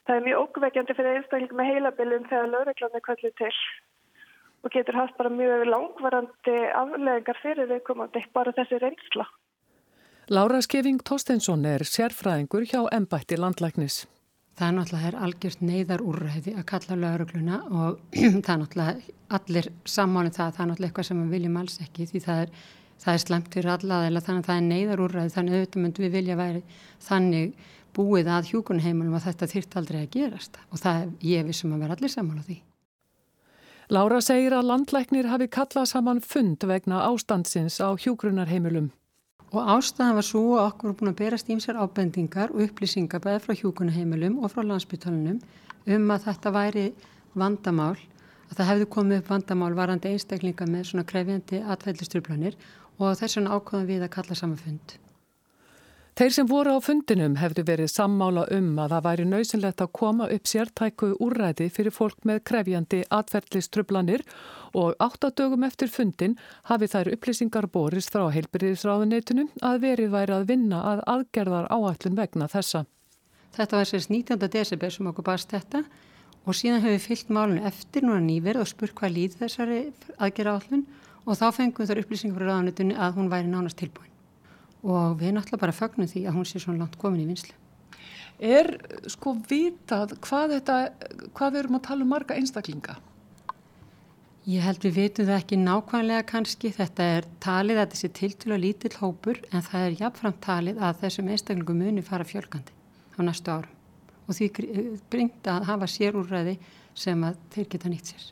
Það 0.07 0.15
er 0.15 0.25
mjög 0.27 0.43
ógveikjandi 0.45 0.95
fyrir 0.97 1.19
einstakling 1.19 1.55
með 1.59 1.71
heilabilum 1.73 2.27
þegar 2.31 2.53
lögreglan 2.53 2.95
er 2.95 3.05
kvöldu 3.05 3.33
til 3.41 3.53
og 4.63 4.73
getur 4.75 4.97
haft 4.99 5.15
bara 5.15 5.31
mjög 5.31 5.67
langvarandi 5.71 6.55
afleðingar 6.75 7.37
fyrir 7.39 7.69
viðkomandi, 7.69 8.25
bara 8.35 8.51
þessi 8.57 8.79
reynsla. 8.83 9.27
Lára 10.29 10.59
Skeving 10.61 10.99
Tósteinsson 11.07 11.63
er 11.65 11.85
sérfræðingur 11.87 12.67
hjá 12.67 12.81
Embætti 12.91 13.39
landlæknis. 13.39 14.03
Það 14.59 14.67
er 14.67 14.75
náttúrulega 14.75 15.23
algjört 15.23 15.61
neyðar 15.63 16.01
úrræði 16.03 16.53
að 16.59 16.65
kalla 16.67 16.99
lögregluna 16.99 17.61
og 17.69 18.01
það 18.43 18.51
er 18.53 18.59
náttúrulega 18.63 19.15
allir 19.39 19.69
sammálinn 19.87 20.35
það, 20.35 20.53
það 20.57 20.63
er 20.65 20.69
náttúrulega 20.71 20.89
eitthvað 20.89 21.09
sem 21.09 21.23
við 21.23 21.35
viljum 21.37 21.59
alls 21.61 21.79
ekki 21.85 22.07
því 22.09 22.21
það 22.25 22.43
er 22.43 22.53
það 22.99 23.13
er 23.13 23.23
slemt 23.23 23.53
fyrir 23.53 23.73
allaðila 23.73 24.23
þannig 24.23 24.43
að 24.43 24.49
það 24.49 24.59
er 24.59 24.65
neyðarúræði 24.69 25.33
þannig 25.35 25.55
auðvitað 25.55 25.83
myndum 25.83 26.05
við 26.05 26.15
vilja 26.17 26.39
væri 26.39 26.63
þannig 27.05 27.67
búið 27.95 28.31
að 28.35 28.49
hjúkunheimilum 28.51 29.15
að 29.17 29.27
þetta 29.29 29.49
þýrt 29.53 29.77
aldrei 29.79 29.99
að 30.01 30.11
gerast 30.15 30.59
og 30.69 30.81
það 30.83 30.99
er 30.99 31.29
ég 31.29 31.47
vissum 31.47 31.73
að 31.75 31.85
vera 31.85 31.97
allir 31.97 32.13
saman 32.13 32.41
á 32.41 32.43
því. 32.43 32.57
Lára 33.89 34.19
segir 34.21 34.53
að 34.53 34.67
landlæknir 34.69 35.31
hafi 35.31 35.47
kallað 35.49 35.89
saman 35.89 36.19
fund 36.21 36.63
vegna 36.69 37.01
ástandsins 37.07 37.79
á 37.81 37.89
hjúgrunarheimilum. 37.97 38.91
Og 39.49 39.65
ástæðan 39.73 40.19
var 40.19 40.25
svo 40.27 40.43
að 40.59 40.67
okkur 40.67 40.89
voru 40.89 40.97
búin 40.99 41.11
að 41.11 41.19
berast 41.23 41.47
ímsar 41.49 41.79
ábendingar 41.81 42.51
og 42.53 42.61
upplýsingar 42.67 43.23
bæði 43.23 43.41
frá 43.45 43.55
hjúkunarheimilum 43.57 44.37
og 44.43 44.53
frá 44.53 44.61
landsbytalunum 44.61 45.39
um 45.95 46.13
að 46.13 46.27
þetta 46.27 46.53
væri 46.53 46.85
vandamál 47.33 47.95
að 48.49 48.55
það 48.59 48.69
hefði 48.71 48.89
komið 48.95 49.21
upp 49.23 49.33
vandamál 49.33 49.73
varandi 49.77 50.13
einstaklinga 50.13 50.69
með 50.69 50.87
svona 50.91 51.09
krefjandi 51.09 51.63
atfællistrublanir 51.65 52.57
og 52.99 53.17
þess 53.17 53.39
vegna 53.39 53.57
ákvæðum 53.57 53.89
við 53.89 54.05
að 54.05 54.13
kalla 54.19 54.37
saman 54.37 54.61
fund. 54.61 54.99
Þeir 56.19 56.33
sem 56.35 56.47
voru 56.51 56.73
á 56.75 56.83
fundinum 56.83 57.37
hefðu 57.39 57.63
verið 57.63 57.87
sammála 57.93 58.41
um 58.51 58.73
að 58.83 58.91
það 58.91 59.03
væri 59.05 59.25
nöysinlegt 59.31 59.83
að 59.85 59.91
koma 59.95 60.25
upp 60.35 60.49
sértæku 60.51 61.07
úrræði 61.23 61.69
fyrir 61.71 61.95
fólk 61.95 62.25
með 62.27 62.41
krefjandi 62.49 62.99
atverðlistrublanir 63.15 64.25
og 64.81 64.99
áttadögum 64.99 65.63
eftir 65.63 65.87
fundin 65.87 66.35
hafi 66.67 66.89
þær 66.91 67.11
upplýsingar 67.13 67.69
borist 67.71 68.11
frá 68.11 68.25
heilbyrðisráðuneytunum 68.35 69.47
að 69.69 69.79
verið 69.85 70.11
væri 70.17 70.35
að 70.41 70.45
vinna 70.51 70.81
að 70.91 71.05
aðgerðar 71.15 71.71
áallun 71.71 72.19
vegna 72.19 72.51
þessa. 72.51 72.83
Þetta 73.55 73.79
var 73.79 73.89
sérst 73.93 74.11
19. 74.11 74.51
desember 74.59 74.91
sem 74.91 75.07
okkur 75.13 75.29
barst 75.31 75.55
þetta 75.55 75.85
og 76.43 76.51
síðan 76.51 76.83
hefur 76.83 76.97
við 76.97 77.07
fyllt 77.07 77.35
málun 77.39 77.63
eftir 77.71 78.03
núna 78.03 78.19
nýverð 78.27 78.65
og 78.65 78.73
spurt 78.75 78.99
hvað 78.99 79.15
líð 79.15 79.39
þessari 79.45 79.81
aðgerða 80.19 80.59
áallun 80.59 80.85
og 81.23 81.39
þá 81.39 81.47
fengum 81.63 81.87
þar 81.87 82.03
upplýsingum 82.03 82.35
frá 82.35 82.49
ráðanutunni 82.51 82.99
að 82.99 83.21
hún 83.21 83.31
væri 83.31 83.55
nánast 83.55 83.79
tilbúin 83.79 84.08
og 84.83 85.19
við 85.19 85.35
náttúrulega 85.35 85.63
bara 85.65 85.75
fagnum 85.75 86.07
því 86.09 86.25
að 86.27 86.37
hún 86.37 86.47
sé 86.47 86.61
svona 86.61 86.83
langt 86.83 86.97
komin 87.01 87.23
í 87.23 87.27
vinslu. 87.29 87.55
Er 88.39 88.71
sko 89.11 89.35
vitað 89.49 90.15
hvað 90.23 90.55
þetta, 90.55 90.75
hvað 91.35 91.53
við 91.53 91.61
erum 91.63 91.79
að 91.79 91.87
tala 91.89 92.05
um 92.05 92.13
marga 92.13 92.37
einstaklinga? 92.39 92.95
Ég 94.49 94.63
held 94.63 94.79
við 94.85 94.95
vitum 94.95 95.27
það 95.27 95.41
ekki 95.41 95.57
nákvæmlega 95.59 96.25
kannski, 96.29 96.71
þetta 96.73 97.09
er 97.17 97.27
talið 97.43 97.81
að 97.81 97.91
þessi 97.91 98.09
tiltölu 98.21 98.55
að 98.55 98.63
lítill 98.63 98.95
hópur 99.01 99.41
en 99.51 99.65
það 99.67 99.83
er 99.89 99.99
jafnframt 99.99 100.39
talið 100.41 100.79
að 100.79 101.03
þessum 101.03 101.29
einstaklingum 101.33 101.83
muni 101.83 102.05
fara 102.07 102.25
fjölgandi 102.25 102.73
á 103.13 103.21
næstu 103.27 103.51
árum 103.51 103.75
og 104.29 104.37
því 104.37 104.47
bringt 105.11 105.47
að 105.49 105.67
hafa 105.67 105.89
sérúræði 105.89 106.55
sem 106.97 107.23
að 107.25 107.39
þeir 107.53 107.69
geta 107.73 107.91
nýtt 107.91 108.11
sér. 108.13 108.27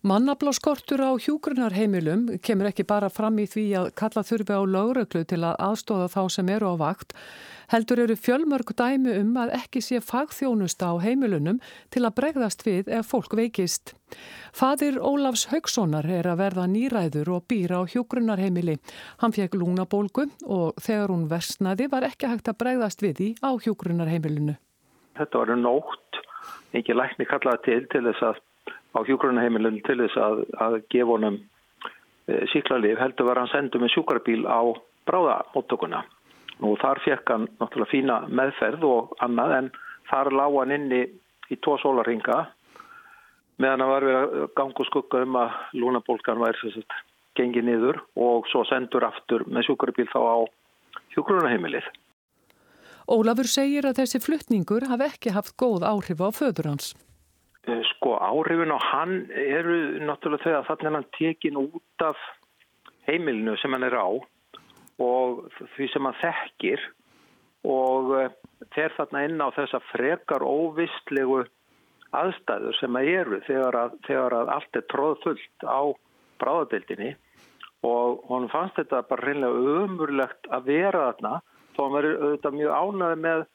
Mannabláskortur 0.00 1.02
á 1.04 1.12
hjúgrunarheimilum 1.20 2.38
kemur 2.40 2.70
ekki 2.70 2.86
bara 2.88 3.10
fram 3.12 3.36
í 3.36 3.44
því 3.44 3.64
að 3.76 3.88
kalla 4.00 4.22
þurfi 4.24 4.56
á 4.56 4.64
lögreglu 4.64 5.20
til 5.28 5.42
að 5.44 5.58
aðstóða 5.60 6.06
þá 6.08 6.22
sem 6.32 6.48
eru 6.48 6.70
á 6.72 6.74
vakt. 6.80 7.12
Heldur 7.68 8.00
eru 8.06 8.16
fjölmörg 8.16 8.72
dæmi 8.80 9.18
um 9.20 9.36
að 9.36 9.52
ekki 9.58 9.84
sé 9.84 10.00
fagþjónusta 10.00 10.88
á 10.88 11.04
heimilunum 11.04 11.60
til 11.92 12.06
að 12.08 12.16
bregðast 12.16 12.64
við 12.64 12.88
ef 12.88 13.12
fólk 13.12 13.36
veikist. 13.36 13.92
Fadir 14.56 14.96
Ólafs 14.96 15.50
Haugssonar 15.52 16.08
er 16.08 16.32
að 16.32 16.40
verða 16.46 16.64
nýræður 16.72 17.34
og 17.36 17.44
býra 17.52 17.84
á 17.84 17.90
hjúgrunarheimili. 17.92 18.80
Hann 19.20 19.36
fekk 19.36 19.60
lúnabólgu 19.60 20.30
og 20.48 20.80
þegar 20.80 21.12
hún 21.12 21.28
versnaði 21.28 21.92
var 21.92 22.08
ekki 22.08 22.32
hægt 22.32 22.48
að 22.48 22.62
bregðast 22.64 23.04
við 23.04 23.18
því 23.20 23.32
á 23.44 23.50
hjúgrunarheimilinu. 23.52 24.56
Þetta 25.20 25.44
var 25.44 25.58
nótt, 25.60 26.24
ekki 26.72 26.96
lækni 26.96 27.28
kallaði 27.28 27.66
til 27.68 27.82
til 27.92 28.08
þess 28.08 28.30
að 28.32 28.46
á 28.96 28.98
hjókrunaheimilun 29.06 29.80
til 29.86 29.98
þess 30.02 30.20
að, 30.20 30.44
að 30.58 30.78
gefa 30.92 31.16
honum 31.16 31.36
e, 31.40 32.46
síklarlif 32.52 32.98
heldur 33.00 33.28
var 33.30 33.42
hann 33.42 33.52
sendu 33.52 33.80
með 33.82 33.94
sjúkarbíl 33.94 34.42
á 34.46 34.60
bráðamóttökuna 35.08 36.04
og 36.60 36.78
þar 36.82 37.02
fekk 37.04 37.34
hann 37.34 37.48
náttúrulega 37.60 37.92
fína 37.92 38.16
meðferð 38.28 38.86
og 38.88 39.14
annað 39.24 39.56
en 39.58 39.70
þar 40.10 40.32
lág 40.36 40.58
hann 40.58 40.74
inni 40.76 41.02
í 41.50 41.58
tvo 41.58 41.76
sólarhinga 41.82 42.40
meðan 43.60 43.84
hann 43.84 43.92
var 43.92 44.08
við 44.08 44.18
að 44.18 44.36
ganga 44.58 44.82
og 44.82 44.90
skugga 44.90 45.24
um 45.26 45.40
að 45.40 45.56
lúnabólkan 45.76 46.42
væri 46.42 46.84
gengið 47.38 47.66
niður 47.66 48.00
og 48.18 48.48
svo 48.50 48.64
sendur 48.68 49.06
aftur 49.06 49.44
með 49.46 49.68
sjúkarbíl 49.68 50.08
þá 50.10 50.20
á 50.20 50.38
hjókrunaheimilið. 51.14 51.86
Ólafur 53.10 53.48
segir 53.50 53.86
að 53.88 54.02
þessi 54.02 54.20
fluttningur 54.22 54.86
hafi 54.90 55.08
ekki 55.08 55.34
haft 55.34 55.56
góð 55.58 55.86
áhrif 55.86 56.20
á 56.22 56.28
föður 56.34 56.72
hans. 56.72 56.92
Eh, 57.68 57.82
sko 57.92 58.14
áhrifin 58.16 58.72
á 58.72 58.80
hann 58.80 59.26
eru 59.36 59.74
náttúrulega 60.00 60.46
þau 60.46 60.54
að 60.56 60.68
þannig 60.68 60.86
að 60.88 60.94
hann 60.96 61.10
tekin 61.16 61.58
út 61.60 62.04
af 62.06 62.22
heimilinu 63.04 63.56
sem 63.60 63.74
hann 63.76 63.84
er 63.84 63.96
á 64.00 64.08
og 65.04 65.42
því 65.74 65.88
sem 65.92 66.08
hann 66.08 66.16
þekkir 66.22 66.86
og 67.68 68.14
eh, 68.16 68.30
fer 68.72 68.94
þarna 68.96 69.24
inn 69.28 69.44
á 69.44 69.52
þessa 69.58 69.82
frekar 69.90 70.40
óvistlegu 70.40 71.42
aðstæður 72.16 72.78
sem 72.80 72.96
að 72.96 73.10
eru 73.18 73.42
þegar 73.44 73.78
að, 73.82 74.00
þegar 74.08 74.38
að 74.38 74.54
allt 74.56 74.80
er 74.80 74.88
tróðfullt 74.94 75.68
á 75.68 75.80
bráðabildinni 76.40 77.12
og 77.84 78.24
hann 78.32 78.48
fannst 78.56 78.80
þetta 78.80 79.04
bara 79.12 79.28
reynilega 79.28 79.84
umurlegt 79.84 80.48
að 80.48 80.72
vera 80.72 81.04
þarna 81.10 81.36
þó 81.76 81.84
hann 81.84 81.96
verið 81.98 82.24
auðvitað 82.24 82.58
mjög 82.62 82.74
ánaði 82.80 83.22
með 83.28 83.46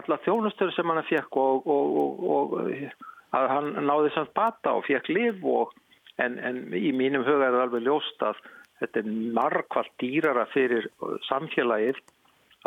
alla 0.00 0.20
þjónustöru 0.24 0.72
sem 0.72 0.96
hann 0.96 1.08
fekk 1.12 1.40
og, 1.44 1.70
og, 1.76 1.96
og, 2.00 2.58
og 2.64 3.08
að 3.36 3.48
hann 3.54 3.70
náði 3.86 4.12
samt 4.14 4.32
bata 4.34 4.74
og 4.78 4.86
fekk 4.88 5.10
liv 5.12 5.44
og 5.46 5.74
en, 6.22 6.38
en 6.38 6.62
í 6.74 6.90
mínum 6.96 7.24
huga 7.26 7.48
er 7.48 7.56
það 7.56 7.66
alveg 7.66 7.86
ljóst 7.86 8.24
að 8.26 8.40
þetta 8.80 9.02
er 9.02 9.10
margvalt 9.36 9.92
dýrara 10.00 10.46
fyrir 10.54 10.88
samfélagið 11.28 12.00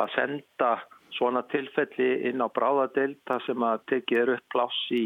að 0.01 0.13
senda 0.15 0.71
svona 1.17 1.43
tilfelli 1.51 2.09
inn 2.29 2.41
á 2.41 2.47
bráðadeild 2.53 3.19
þar 3.29 3.43
sem 3.45 3.65
að 3.65 3.83
tekið 3.91 4.21
er 4.21 4.33
upp 4.37 4.47
pláss 4.53 4.79
í 4.93 5.03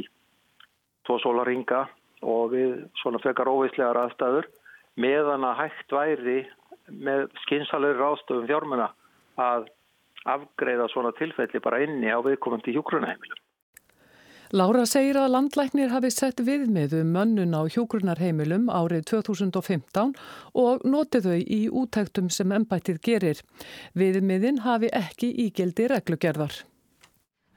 tvo 1.07 1.17
sólaringa 1.23 1.85
og 2.27 2.53
við 2.53 2.77
svona 3.01 3.21
fekar 3.23 3.51
óveislegar 3.51 3.99
aðstæður 4.03 4.47
meðan 4.99 5.45
að 5.47 5.59
hægt 5.63 5.93
væri 5.93 6.37
með 6.87 7.27
skynsalögur 7.43 8.13
ástöfum 8.13 8.47
fjármuna 8.49 8.87
að 9.37 9.67
afgreða 10.27 10.87
svona 10.91 11.13
tilfelli 11.19 11.61
bara 11.63 11.81
inni 11.83 12.09
á 12.11 12.19
viðkomandi 12.23 12.73
hjúkrunaheimilum. 12.75 13.43
Lára 14.55 14.85
segir 14.87 15.17
að 15.19 15.33
landlæknir 15.33 15.89
hafi 15.91 16.07
sett 16.13 16.39
viðmið 16.39 16.93
um 17.01 17.09
mönnun 17.11 17.51
á 17.51 17.67
hjógrunarheimilum 17.67 18.69
árið 18.71 19.01
2015 19.09 20.13
og 20.55 20.85
notið 20.87 21.25
þau 21.27 21.39
í 21.41 21.59
útæktum 21.67 22.29
sem 22.31 22.53
ennbættið 22.55 23.01
gerir. 23.03 23.41
Viðmiðin 23.91 24.61
hafi 24.63 24.87
ekki 24.95 25.33
ígildi 25.47 25.89
reglugerðar. 25.91 26.61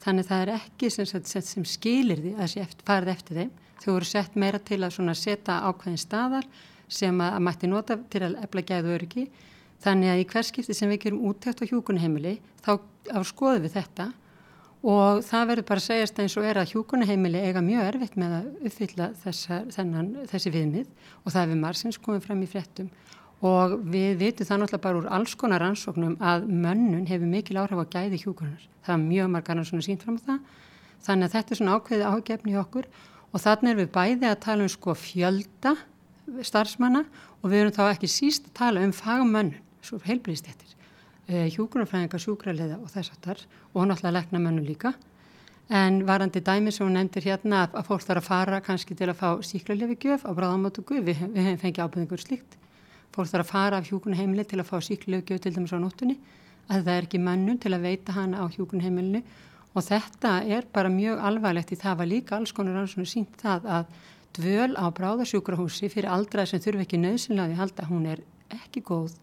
Þannig 0.03 0.27
það 0.27 0.43
er 0.43 0.53
ekki 0.57 0.91
sem, 0.91 1.07
sem, 1.07 1.45
sem 1.47 1.69
skilir 1.69 2.25
því 2.25 2.33
að 2.35 2.57
það 2.57 2.83
farið 2.89 3.13
eftir 3.15 3.39
þeim. 3.39 3.53
Þau 3.81 3.91
voru 3.93 4.09
sett 4.11 4.35
meira 4.35 4.59
til 4.59 4.81
að 4.83 4.99
setja 5.15 5.61
ákveðin 5.71 6.01
staðar 6.01 6.49
sem 6.91 7.23
að, 7.23 7.37
mætti 7.47 7.71
nota 7.71 8.01
til 8.11 8.25
að 8.27 8.41
efla 8.49 8.65
gæðu 8.67 8.97
öryggi. 8.97 9.29
Þannig 9.81 10.11
að 10.11 10.25
í 10.25 10.27
hverskipti 10.33 10.75
sem 10.75 10.91
við 10.91 11.05
gerum 11.05 11.23
útækt 11.31 11.63
á 11.63 11.71
hjógrunarheimili 11.71 12.41
þá 12.67 12.75
skoðum 13.31 13.69
við 13.69 13.79
þetta 13.79 14.09
og 14.81 15.21
það 15.27 15.49
verður 15.51 15.67
bara 15.69 15.83
að 15.83 15.87
segjast 15.87 16.21
eins 16.23 16.35
og 16.41 16.47
er 16.49 16.59
að 16.61 16.71
hjúkunaheimili 16.73 17.41
eiga 17.45 17.61
mjög 17.65 17.89
erfitt 17.91 18.15
með 18.21 18.37
að 18.39 18.47
uppfylla 18.71 19.09
þessa, 19.21 19.59
þennan, 19.77 20.09
þessi 20.31 20.53
viðmið. 20.55 20.87
Og 21.25 21.35
það 21.35 21.45
hefur 21.45 21.61
margsins 21.61 22.01
komið 22.01 22.25
fram 22.25 22.41
í 22.45 22.49
frettum 22.49 22.89
og 23.45 23.77
við 23.89 24.19
vitum 24.21 24.49
það 24.49 24.63
náttúrulega 24.63 24.85
bara 24.85 25.01
úr 25.01 25.11
alls 25.17 25.35
konar 25.41 25.63
rannsóknum 25.65 26.17
að 26.21 26.49
mönnun 26.49 27.07
hefur 27.09 27.29
mikil 27.29 27.61
áhrif 27.61 27.81
á 27.81 27.93
gæði 27.93 28.23
hjúkunar. 28.25 28.67
Það 28.85 28.97
er 28.97 29.05
mjög 29.05 29.31
margar 29.37 29.57
rannsóknar 29.57 29.87
sínt 29.87 30.05
fram 30.05 30.19
á 30.21 30.25
það. 30.27 30.43
Þannig 31.05 31.29
að 31.29 31.37
þetta 31.37 31.55
er 31.55 31.61
svona 31.61 31.77
ákveðið 31.77 32.11
ágefni 32.11 32.57
í 32.57 32.59
okkur. 32.61 32.91
Og 33.31 33.45
þannig 33.45 33.73
er 33.73 33.81
við 33.81 33.95
bæði 33.97 34.29
að 34.29 34.43
tala 34.45 34.65
um 34.65 34.73
sko 34.73 34.97
fjölda 34.97 35.77
starfsmanna 36.45 37.05
og 37.41 37.53
við 37.53 37.63
erum 37.65 37.77
þá 37.77 37.85
ekki 37.91 38.13
síst 38.13 38.49
að 38.49 38.59
tala 38.61 38.85
um 38.85 38.93
fagmönnun, 38.97 39.57
svo 39.85 40.01
heilblíðstéttir 40.05 40.80
Eh, 41.31 41.47
hjúgrunarfræðingar, 41.55 42.19
sjúkraliða 42.19 42.77
og 42.83 42.89
þess 42.91 43.13
aftar 43.13 43.39
og 43.71 43.85
náttúrulega 43.87 44.17
lekna 44.17 44.39
mönnu 44.43 44.65
líka. 44.67 44.91
En 45.71 46.01
varandi 46.03 46.41
dæmi 46.43 46.73
sem 46.73 46.89
hún 46.89 46.97
nefndir 46.99 47.23
hérna 47.23 47.69
að 47.71 47.85
fólk 47.87 48.03
þarf 48.03 48.25
að 48.25 48.27
fara 48.27 48.61
kannski 48.61 48.97
til 48.99 49.07
að 49.07 49.21
fá 49.21 49.29
síklarlefi 49.47 49.95
gjöf 50.03 50.25
á 50.27 50.35
bráðamáttugu, 50.35 50.99
við, 50.99 51.21
við 51.31 51.47
hefum 51.47 51.61
fengið 51.63 51.85
ábyrðingur 51.85 52.23
slíkt. 52.25 52.57
Fólk 53.15 53.31
þarf 53.31 53.47
að 53.47 53.53
fara 53.53 53.79
af 53.79 53.87
hjúgrunarheimili 53.87 54.45
til 54.45 54.59
að 54.59 54.71
fá 54.73 54.81
síklarlefi 54.83 55.31
gjöf 55.31 55.45
til 55.45 55.53
dæmis 55.55 55.71
á 55.71 55.79
nóttunni, 55.79 56.17
að 56.67 56.83
það 56.83 56.97
er 56.97 57.07
ekki 57.07 57.23
mönnun 57.23 57.63
til 57.63 57.75
að 57.77 57.87
veita 57.87 58.17
hana 58.19 58.43
á 58.43 58.45
hjúgrunarheimilinu 58.51 59.23
og 59.71 59.87
þetta 59.87 60.33
er 60.51 60.67
bara 60.75 60.91
mjög 60.91 61.23
alvarlegt 61.31 61.71
í 61.71 61.79
það 61.79 62.01
var 62.03 62.11
líka 62.11 62.41
alls 62.41 62.51
konar 62.51 62.75
rannsónu 62.75 63.07
sínt 63.07 63.39
það 63.39 63.71
að 63.71 63.95
dvöl 64.35 64.75
á 64.75 64.91
bráðasjúkrahúsi 64.91 65.93
fyrir 65.95 66.11
aldraði 66.11 66.57
sem 66.57 66.65
þurfi 66.65 66.89
ekki 66.89 66.99
nöðsynlega 66.99 67.55
að 67.55 67.63
halda 67.63 67.87
hún 67.87 68.11
er 68.11 68.25
ekki 68.51 68.83
góð 68.83 69.15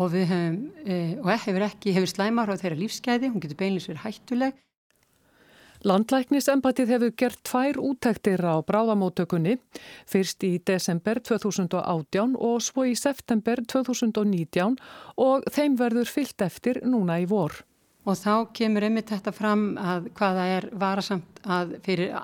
og 0.00 0.12
við 0.14 0.28
höfum, 0.30 0.58
e, 0.86 0.98
og 1.20 1.32
hefur 1.34 1.64
ekki, 1.68 1.94
hefur 1.96 2.10
slæmar 2.10 2.52
á 2.52 2.56
þeirra 2.56 2.80
lífsgæði, 2.80 3.32
hún 3.32 3.42
getur 3.42 3.58
beinleins 3.60 3.88
verið 3.90 4.06
hættuleg. 4.06 4.60
Landlæknisempatið 5.82 6.92
hefur 6.94 7.10
gert 7.18 7.40
tvær 7.42 7.78
útæktir 7.82 8.38
á 8.46 8.62
bráðamótökunni, 8.62 9.56
fyrst 10.06 10.44
í 10.46 10.60
desember 10.62 11.18
2018 11.18 12.36
og 12.38 12.62
svo 12.62 12.84
í 12.86 12.94
september 12.94 13.64
2019 13.66 14.78
og 15.18 15.48
þeim 15.50 15.74
verður 15.80 16.06
fyllt 16.06 16.46
eftir 16.46 16.78
núna 16.86 17.18
í 17.18 17.26
vor. 17.26 17.64
Og 18.06 18.14
þá 18.18 18.50
kemur 18.54 18.86
einmitt 18.86 19.10
þetta 19.10 19.34
fram 19.34 19.76
að 19.78 20.08
hvaða 20.18 20.46
er 20.56 20.68
varasamt 20.74 21.42
að 21.42 21.76
fyrir 21.84 22.14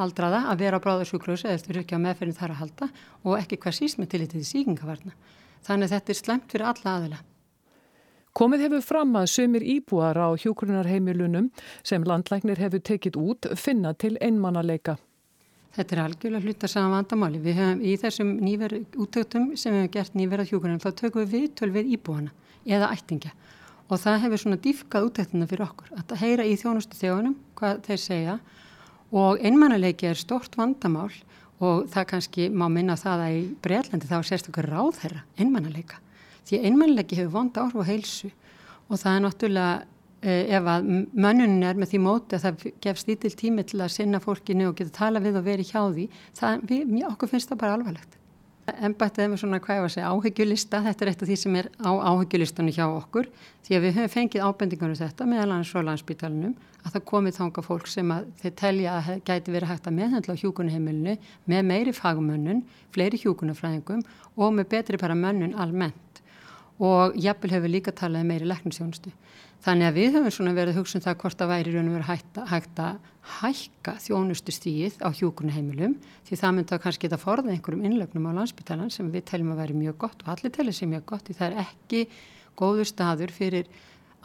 aldraða 0.00 0.42
að 0.52 0.64
vera 0.64 0.80
á 0.80 0.84
bráðarsjúkröðs 0.84 1.46
eða 1.46 1.60
eftir 1.60 1.80
ekki 1.80 1.96
á 1.96 2.04
meðferðin 2.04 2.36
þar 2.40 2.52
að 2.52 2.60
halda 2.64 2.90
og 3.24 3.38
ekki 3.38 3.60
hvað 3.60 3.78
síst 3.78 4.00
með 4.00 4.12
tillitið 4.12 4.44
í 4.44 4.50
síkingavarna. 4.50 5.16
Þannig 5.66 5.88
að 5.88 5.94
þetta 5.96 6.12
er 6.12 6.18
slemt 6.18 6.50
fyrir 6.50 6.68
alla 6.72 6.96
aðila. 6.96 7.20
Komið 8.32 8.62
hefur 8.64 8.84
fram 8.84 9.16
að 9.20 9.28
sömur 9.28 9.64
íbúar 9.74 10.16
á 10.16 10.28
hjókrunarheimilunum 10.40 11.50
sem 11.84 12.04
landlæknir 12.08 12.60
hefur 12.62 12.80
tekið 12.80 13.18
út 13.20 13.48
finna 13.60 13.92
til 13.92 14.14
einmannaleika. 14.24 14.96
Þetta 15.72 15.96
er 15.96 16.00
algjörlega 16.02 16.44
hluta 16.46 16.68
saman 16.68 16.94
vandamáli. 16.96 17.40
Við 17.44 17.58
hefum 17.60 17.82
í 17.84 17.92
þessum 18.00 18.32
nýveru 18.44 18.80
útöktum 19.04 19.50
sem 19.56 19.72
við 19.72 19.82
hefum 19.82 19.92
gert 19.96 20.16
nýverað 20.16 20.52
hjókrunum 20.52 20.80
þá 20.80 20.90
tökum 20.96 21.24
við 21.24 21.36
viðtöl 21.36 21.70
við 21.76 21.92
íbúana 21.96 22.32
eða 22.64 22.90
ættingja 22.96 23.32
og 23.92 24.00
það 24.00 24.20
hefur 24.24 24.40
svona 24.40 24.60
dýfkað 24.64 25.06
útöktina 25.08 25.48
fyrir 25.50 25.66
okkur. 25.66 25.92
Að 25.96 26.16
heyra 26.22 26.48
í 26.48 26.56
þjónustu 26.60 26.96
þjónum 26.96 27.36
hvað 27.58 27.82
þeir 27.88 28.00
segja 28.00 28.38
og 29.12 29.44
einmannaleiki 29.44 30.08
er 30.08 30.20
stort 30.20 30.56
vandamál 30.56 31.10
og 31.62 31.86
það 31.92 32.08
kannski 32.10 32.48
má 32.50 32.66
minna 32.72 32.96
það 32.98 33.24
að 33.26 33.36
í 33.36 33.42
Breitlandi 33.62 34.08
þá 34.10 34.18
sérst 34.26 34.50
okkur 34.50 34.70
ráð 34.72 34.96
þeirra 34.98 35.24
einmannleika 35.38 36.00
því 36.48 36.58
að 36.58 36.68
einmannleiki 36.68 37.18
hefur 37.18 37.34
vond 37.36 37.58
áhrif 37.62 37.82
á 37.82 37.90
heilsu. 37.90 38.30
Og 38.90 38.98
það 39.00 39.14
er 39.16 39.22
náttúrulega 39.24 39.74
eh, 40.22 40.56
ef 40.58 40.70
að 40.72 40.88
mönnunin 41.14 41.68
er 41.68 41.78
með 41.78 41.92
því 41.92 42.00
móti 42.02 42.38
að 42.38 42.48
það 42.48 42.66
gefst 42.86 43.10
lítil 43.10 43.32
tími 43.38 43.66
til 43.68 43.80
að 43.80 43.94
sinna 43.94 44.20
fólkinu 44.22 44.70
og 44.70 44.76
geta 44.80 44.96
tala 44.98 45.22
við 45.22 45.38
og 45.40 45.46
veri 45.46 45.66
hjá 45.68 45.80
því 45.84 46.08
það, 46.38 46.66
við, 46.68 46.98
okkur 47.12 47.32
finnst 47.32 47.52
það 47.52 47.62
bara 47.62 47.78
alvarlegt 47.78 48.18
Embættið 48.62 49.26
með 49.26 49.40
svona 49.42 49.58
hvað 49.58 49.74
ég 49.74 49.80
var 49.82 49.88
að 49.88 49.94
segja 49.96 50.10
áhyggjulista, 50.14 50.80
þetta 50.84 51.02
er 51.02 51.08
eitt 51.10 51.22
af 51.24 51.28
því 51.28 51.36
sem 51.40 51.56
er 51.58 51.68
á 51.82 51.90
áhyggjulistannu 52.12 52.74
hjá 52.76 52.84
okkur. 52.86 53.26
Því 53.66 53.74
að 53.74 53.82
við 53.82 53.96
höfum 53.96 54.12
fengið 54.12 54.44
ábendingunum 54.46 54.98
þetta 55.00 55.26
meðal 55.26 55.48
annars 55.48 55.72
frá 55.74 55.82
landsbytalinum 55.88 56.52
að 56.82 56.94
það 56.94 57.04
komið 57.10 57.36
þánga 57.40 57.64
fólk 57.66 57.90
sem 57.90 58.12
þeir 58.38 58.54
telja 58.60 58.94
að 59.00 59.10
gæti 59.26 59.54
verið 59.56 59.72
hægt 59.72 59.88
að 59.90 59.96
meðhandla 59.98 60.36
á 60.38 60.40
hjúkunaheimilinu 60.44 61.16
með 61.50 61.66
meiri 61.72 61.96
fagmönnun, 61.96 62.62
fleiri 62.94 63.18
hjúkunafræðingum 63.24 64.06
og 64.38 64.54
með 64.54 64.70
betri 64.76 65.02
bara 65.02 65.18
mönnun 65.18 65.58
almennt. 65.58 66.22
Og 66.78 67.18
jafnvel 67.18 67.56
hefur 67.56 67.74
líka 67.74 67.90
talað 67.90 68.22
um 68.22 68.30
meiri 68.30 68.46
lekninsjónustu. 68.46 69.10
Þannig 69.62 69.86
að 69.86 69.98
við 70.00 70.16
höfum 70.16 70.34
svona 70.34 70.52
verið 70.56 70.78
hugsun 70.80 70.98
um 70.98 71.04
það 71.04 71.18
hvort 71.22 71.42
að 71.44 71.50
væri 71.52 71.72
raun 71.72 71.88
og 71.90 71.94
verið 71.94 72.08
hægt, 72.08 72.38
hægt 72.50 72.80
að 72.82 72.96
hækka 73.22 73.92
þjónustu 74.02 74.54
stíð 74.56 74.96
á 74.98 75.08
hjúkurnaheimilum 75.14 75.94
því 76.26 76.38
það 76.40 76.56
myndi 76.56 76.74
að 76.74 76.82
kannski 76.82 77.06
geta 77.06 77.20
forða 77.22 77.54
einhverjum 77.54 77.86
innlögnum 77.86 78.26
á 78.26 78.38
landsbytalan 78.40 78.90
sem 78.90 79.12
við 79.14 79.28
teljum 79.30 79.52
að 79.54 79.62
veri 79.62 79.78
mjög 79.78 80.00
gott 80.02 80.24
og 80.24 80.32
allir 80.34 80.54
telja 80.56 80.74
sér 80.74 80.90
mjög 80.90 81.06
gott 81.12 81.30
því 81.30 81.38
það 81.38 81.48
er 81.52 81.62
ekki 81.62 82.02
góður 82.58 82.90
staður 82.90 83.34
fyrir 83.36 83.70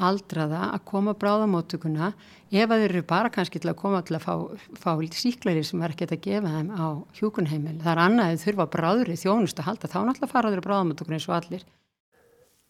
aldraða 0.10 0.64
að 0.74 0.86
koma 0.90 1.14
bráðamótuguna 1.18 2.12
ef 2.50 2.66
að 2.66 2.82
þeir 2.82 2.90
eru 2.90 3.06
bara 3.10 3.34
kannski 3.34 3.62
til 3.62 3.72
að 3.72 3.80
koma 3.82 4.02
til 4.06 4.18
að 4.18 4.26
fá, 4.26 4.36
fá 4.78 4.92
síklæri 5.22 5.64
sem 5.66 5.82
er 5.82 5.94
ekki 5.94 6.10
að 6.10 6.22
gefa 6.26 6.54
þeim 6.54 6.70
á 6.74 6.88
hjúkunheimil. 7.18 7.80
Það 7.82 7.94
er 7.94 8.04
annað 8.04 8.34
að 8.34 8.46
þurfa 8.46 8.70
bráðri 8.74 9.18
þjónustu 9.18 9.62
að 9.62 9.70
halda 9.72 9.90
þá 9.90 10.00
náttúrulega 10.02 10.34
fara 10.34 10.54
þeir 10.54 10.66
bráðamótuguna 10.68 11.18
eins 11.18 11.30
og 11.30 11.38
allir. 11.40 11.66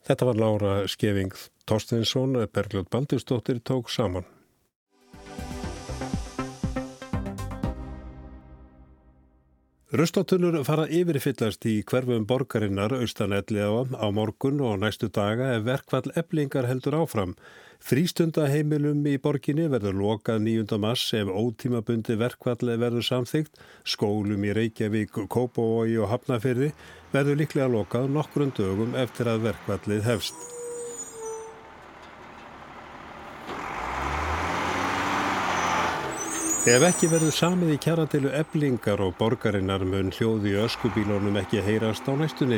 Þetta 0.08 0.30
var 0.30 0.40
Lára 0.40 0.74
Skeving 0.88 1.36
Torsteinsson, 1.68 2.48
Bergljótt 2.54 2.90
Baldurstóttir 2.90 3.60
tók 3.62 3.90
saman. 3.90 4.26
Rustatunur 9.88 10.58
fara 10.68 10.84
yfirfyllast 10.92 11.64
í 11.68 11.78
hverfum 11.88 12.26
borgarinnar 12.28 12.92
austanelli 12.98 13.62
á, 13.64 14.08
morgun 14.16 14.60
og 14.64 14.82
næstu 14.82 15.08
daga 15.12 15.54
ef 15.56 15.64
verkvall 15.68 16.12
eblingar 16.20 16.68
heldur 16.68 16.98
áfram. 17.00 17.38
Frístundaheimilum 17.80 19.06
í 19.08 19.16
borginni 19.24 19.70
verður 19.72 19.96
lokað 20.02 20.44
9. 20.48 20.80
mass 20.84 21.14
ef 21.16 21.32
ótímabundi 21.32 22.20
verkvall 22.20 22.76
verður 22.84 23.08
samþygt. 23.12 23.56
Skólum 23.88 24.44
í 24.44 24.52
Reykjavík, 24.60 25.24
Kópavói 25.32 25.96
og 26.04 26.12
Hafnafyrði 26.12 26.74
verður 27.16 27.42
líklega 27.44 27.72
lokað 27.72 28.12
nokkrun 28.12 28.56
dögum 28.60 28.96
eftir 29.00 29.32
að 29.32 29.50
verkvallið 29.52 30.08
hefst. 30.12 30.57
Ef 36.68 36.84
ekki 36.84 37.08
verður 37.08 37.32
samið 37.32 37.70
í 37.72 37.76
kjaratilu 37.80 38.32
eblingar 38.36 39.00
og 39.00 39.14
borgarinnar 39.16 39.86
mun 39.88 40.10
hljóði 40.12 40.58
öskubílónum 40.60 41.38
ekki 41.40 41.62
heyrast 41.64 42.10
á 42.12 42.14
næstunni. 42.20 42.58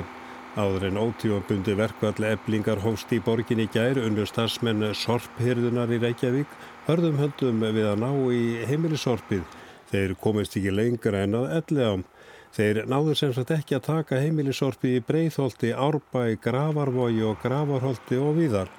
Áður 0.58 0.88
en 0.88 0.98
ótífabundi 0.98 1.76
verkvall 1.78 2.26
eblingar 2.32 2.82
hóst 2.82 3.14
í 3.14 3.20
borgin 3.22 3.62
í 3.62 3.68
gær 3.70 4.00
unnur 4.02 4.26
starfsmenn 4.26 4.82
sorphyrðunar 4.98 5.94
í 5.94 6.00
Reykjavík 6.02 6.58
hörðum 6.88 7.22
höndum 7.22 7.62
við 7.62 7.86
að 7.92 8.02
ná 8.02 8.10
í 8.34 8.42
heimilisorpið. 8.72 9.46
Þeir 9.94 10.18
komist 10.26 10.58
ekki 10.58 10.74
lengra 10.74 11.22
en 11.28 11.38
að 11.44 11.54
elli 11.60 11.86
ám. 11.92 12.06
Þeir 12.58 12.82
náður 12.90 13.22
sem 13.22 13.38
sagt 13.38 13.54
ekki 13.54 13.78
að 13.78 13.88
taka 13.92 14.24
heimilisorpið 14.26 14.98
í 14.98 15.06
Breitholti, 15.06 15.70
Árbæ, 15.70 16.34
Gravarvogi 16.42 17.22
og 17.30 17.38
Gravarholti 17.46 18.18
og 18.18 18.40
viðar. 18.42 18.74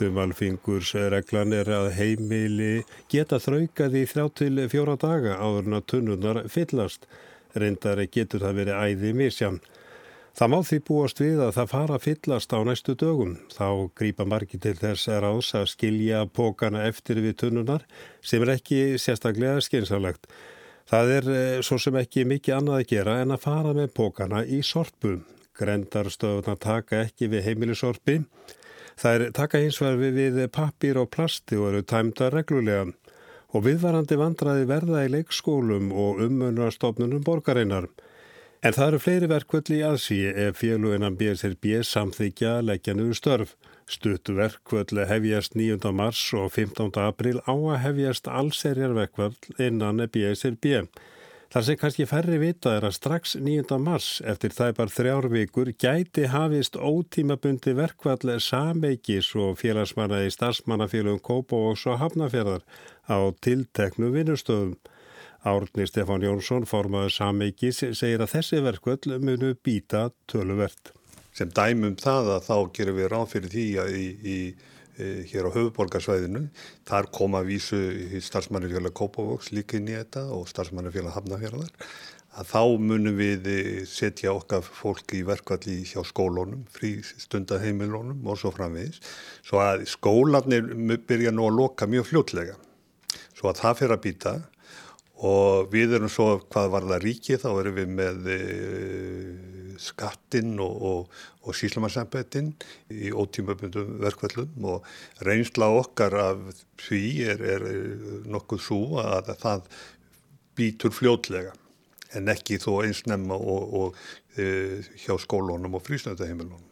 Þumalfingursreglan 0.00 1.52
er 1.52 1.68
að 1.76 1.90
heimili 1.98 2.86
geta 3.12 3.36
þraukað 3.36 3.98
í 4.00 4.06
þrjá 4.08 4.28
til 4.40 4.54
fjóra 4.72 4.94
daga 4.96 5.34
áður 5.36 5.66
en 5.68 5.76
að 5.76 5.88
tunnunar 5.92 6.38
fyllast. 6.48 7.04
Reyndar 7.52 8.00
getur 8.08 8.40
það 8.40 8.62
verið 8.62 8.80
æði 8.80 9.10
misjan. 9.18 9.58
Það 10.38 10.50
má 10.52 10.56
því 10.64 10.78
búast 10.86 11.20
við 11.20 11.42
að 11.44 11.50
það 11.58 11.72
fara 11.74 11.96
að 11.98 12.04
fyllast 12.06 12.54
á 12.56 12.58
næstu 12.64 12.94
dögum. 12.96 13.34
Þá 13.52 13.66
grýpa 13.98 14.24
margi 14.24 14.60
til 14.62 14.76
þess 14.78 15.10
að 15.10 15.20
ráðs 15.26 15.50
að 15.58 15.66
skilja 15.74 16.22
pókana 16.32 16.86
eftir 16.86 17.20
við 17.20 17.36
tunnunar 17.42 17.84
sem 18.24 18.40
er 18.46 18.54
ekki 18.54 18.80
sérstaklega 18.96 19.60
skynsalegt. 19.66 20.30
Það 20.88 21.12
er 21.18 21.28
eh, 21.34 21.58
svo 21.66 21.76
sem 21.76 21.98
ekki 22.00 22.24
mikið 22.24 22.56
annað 22.56 22.78
að 22.78 22.88
gera 22.94 23.18
en 23.20 23.34
að 23.36 23.44
fara 23.44 23.74
með 23.76 23.92
pókana 24.00 24.46
í 24.48 24.62
sorpu. 24.64 25.18
Grendarstöðuna 25.60 26.56
taka 26.56 27.04
ekki 27.04 27.28
við 27.34 27.50
heimilisorpi. 27.50 28.22
Það 29.00 29.14
er 29.16 29.30
taka 29.32 29.60
hins 29.62 29.78
vegar 29.80 29.96
við, 29.96 30.18
við 30.36 30.50
pappir 30.52 30.98
og 31.00 31.08
plasti 31.14 31.56
og 31.56 31.70
eru 31.70 31.82
tæmda 31.82 32.28
reglulega. 32.34 32.90
og 33.50 33.64
viðvarandi 33.66 34.14
vandraði 34.14 34.66
verða 34.70 35.00
í 35.02 35.08
leikskólum 35.10 35.88
og 35.90 36.20
umönarstofnunum 36.22 37.24
borgarinnar. 37.26 37.88
En 38.62 38.76
það 38.76 38.86
eru 38.86 39.00
fleiri 39.02 39.28
verkvöld 39.30 39.70
í 39.74 39.80
aðsí 39.82 40.18
ef 40.28 40.60
féluginan 40.60 41.16
BSRB 41.18 41.80
samþykja 41.88 42.60
leggja 42.62 42.94
niður 42.94 43.18
störf. 43.18 43.54
Stuttu 43.90 44.36
verkvöld 44.36 44.92
hefjast 45.10 45.56
9. 45.58 45.80
mars 45.96 46.20
og 46.36 46.52
15. 46.52 46.92
april 47.02 47.40
á 47.42 47.54
að 47.56 47.80
hefjast 47.86 48.28
allserjar 48.28 48.94
verkvöld 48.94 49.50
innan 49.58 50.04
BSRB. 50.06 50.84
Þar 51.50 51.64
sem 51.66 51.78
kannski 51.80 52.04
færri 52.06 52.36
vita 52.38 52.76
er 52.78 52.84
að 52.86 52.92
strax 52.94 53.32
9. 53.42 53.74
mars 53.82 54.20
eftir 54.32 54.52
þæpar 54.54 54.92
þrjár 54.94 55.26
vikur 55.32 55.72
gæti 55.82 56.28
hafist 56.30 56.76
ótímabundi 56.78 57.72
verkvall 57.74 58.36
sameikis 58.38 59.32
og 59.34 59.58
félagsmanna 59.58 60.20
í 60.22 60.30
starfsmannafélagum 60.30 61.18
Kópavóks 61.26 61.88
og 61.90 61.98
Hafnafjörðar 62.04 62.62
á 63.10 63.18
tilteknu 63.42 64.12
vinnustöðum. 64.14 64.76
Árni 65.42 65.88
Stefán 65.90 66.22
Jónsson, 66.22 66.68
formaður 66.70 67.16
sameikis, 67.16 67.82
segir 67.98 68.22
að 68.22 68.36
þessi 68.36 68.62
verkvall 68.62 69.18
munu 69.18 69.56
býta 69.58 70.12
töluvert. 70.30 70.92
Sem 71.34 71.50
dæmum 71.50 71.98
það 71.98 72.36
að 72.36 72.46
þá 72.46 72.56
gerum 72.78 73.00
við 73.02 73.10
ráð 73.10 73.30
fyrir 73.34 73.56
því 73.56 73.66
að 73.82 73.96
í, 73.98 74.06
í 74.22 74.38
hér 75.30 75.48
á 75.48 75.56
höfuborgarsvæðinu. 75.56 76.46
Þar 76.88 77.10
koma 77.14 77.42
vísu 77.46 77.80
starfsmannafélag 78.22 78.94
Kópavóks 78.96 79.50
líka 79.54 79.78
inn 79.78 79.90
í 79.90 79.98
þetta 79.98 80.26
og 80.36 80.48
starfsmannafélag 80.50 81.16
Hafnafjörðar. 81.16 81.74
Að 82.38 82.46
þá 82.46 82.62
munum 82.78 83.16
við 83.18 83.46
e, 83.50 83.60
setja 83.90 84.30
okkar 84.36 84.62
fólki 84.62 85.18
í 85.18 85.26
verkvalli 85.26 85.80
hjá 85.88 86.04
skólunum, 86.06 86.62
frí 86.70 87.00
stundaheimilunum 87.02 88.22
og 88.30 88.38
svo 88.38 88.52
framvegis. 88.54 89.00
Svo 89.42 89.58
að 89.64 89.88
skólanir 89.90 90.70
byrja 91.08 91.34
nú 91.34 91.48
að 91.48 91.58
loka 91.58 91.90
mjög 91.90 92.06
fljótlega. 92.12 92.54
Svo 93.34 93.50
að 93.50 93.64
það 93.64 93.78
fyrir 93.80 93.96
að 93.96 94.04
býta 94.04 94.34
og 95.20 95.68
við 95.72 95.98
erum 95.98 96.08
svo, 96.12 96.38
hvað 96.48 96.70
var 96.72 96.86
það 96.88 97.02
ríkið, 97.04 97.42
þá 97.42 97.48
erum 97.50 97.76
við 97.76 97.90
með 97.98 98.28
e, 98.32 98.38
skattinn 99.80 100.54
og, 100.64 100.84
og, 100.90 101.18
og 101.44 101.56
síslamarsambetinn 101.56 102.54
í 102.92 103.12
ótímabundum 103.12 103.98
verkvöldum 104.00 104.68
og 104.72 104.88
reynsla 105.26 105.68
okkar 105.80 106.16
af 106.20 106.62
því 106.80 107.04
er, 107.34 107.44
er 107.56 107.66
nokkuð 108.32 108.64
svo 108.64 108.80
að 109.02 109.34
það 109.42 109.68
býtur 110.56 110.94
fljótlega. 110.96 111.52
En 112.16 112.26
ekki 112.32 112.58
þó 112.58 112.80
eins 112.82 113.04
nefna 113.06 113.36
og, 113.36 113.76
og 113.80 114.40
e, 114.40 114.80
hjá 115.04 115.14
skólunum 115.20 115.76
og 115.78 115.84
frísnöndaheimilunum. 115.86 116.66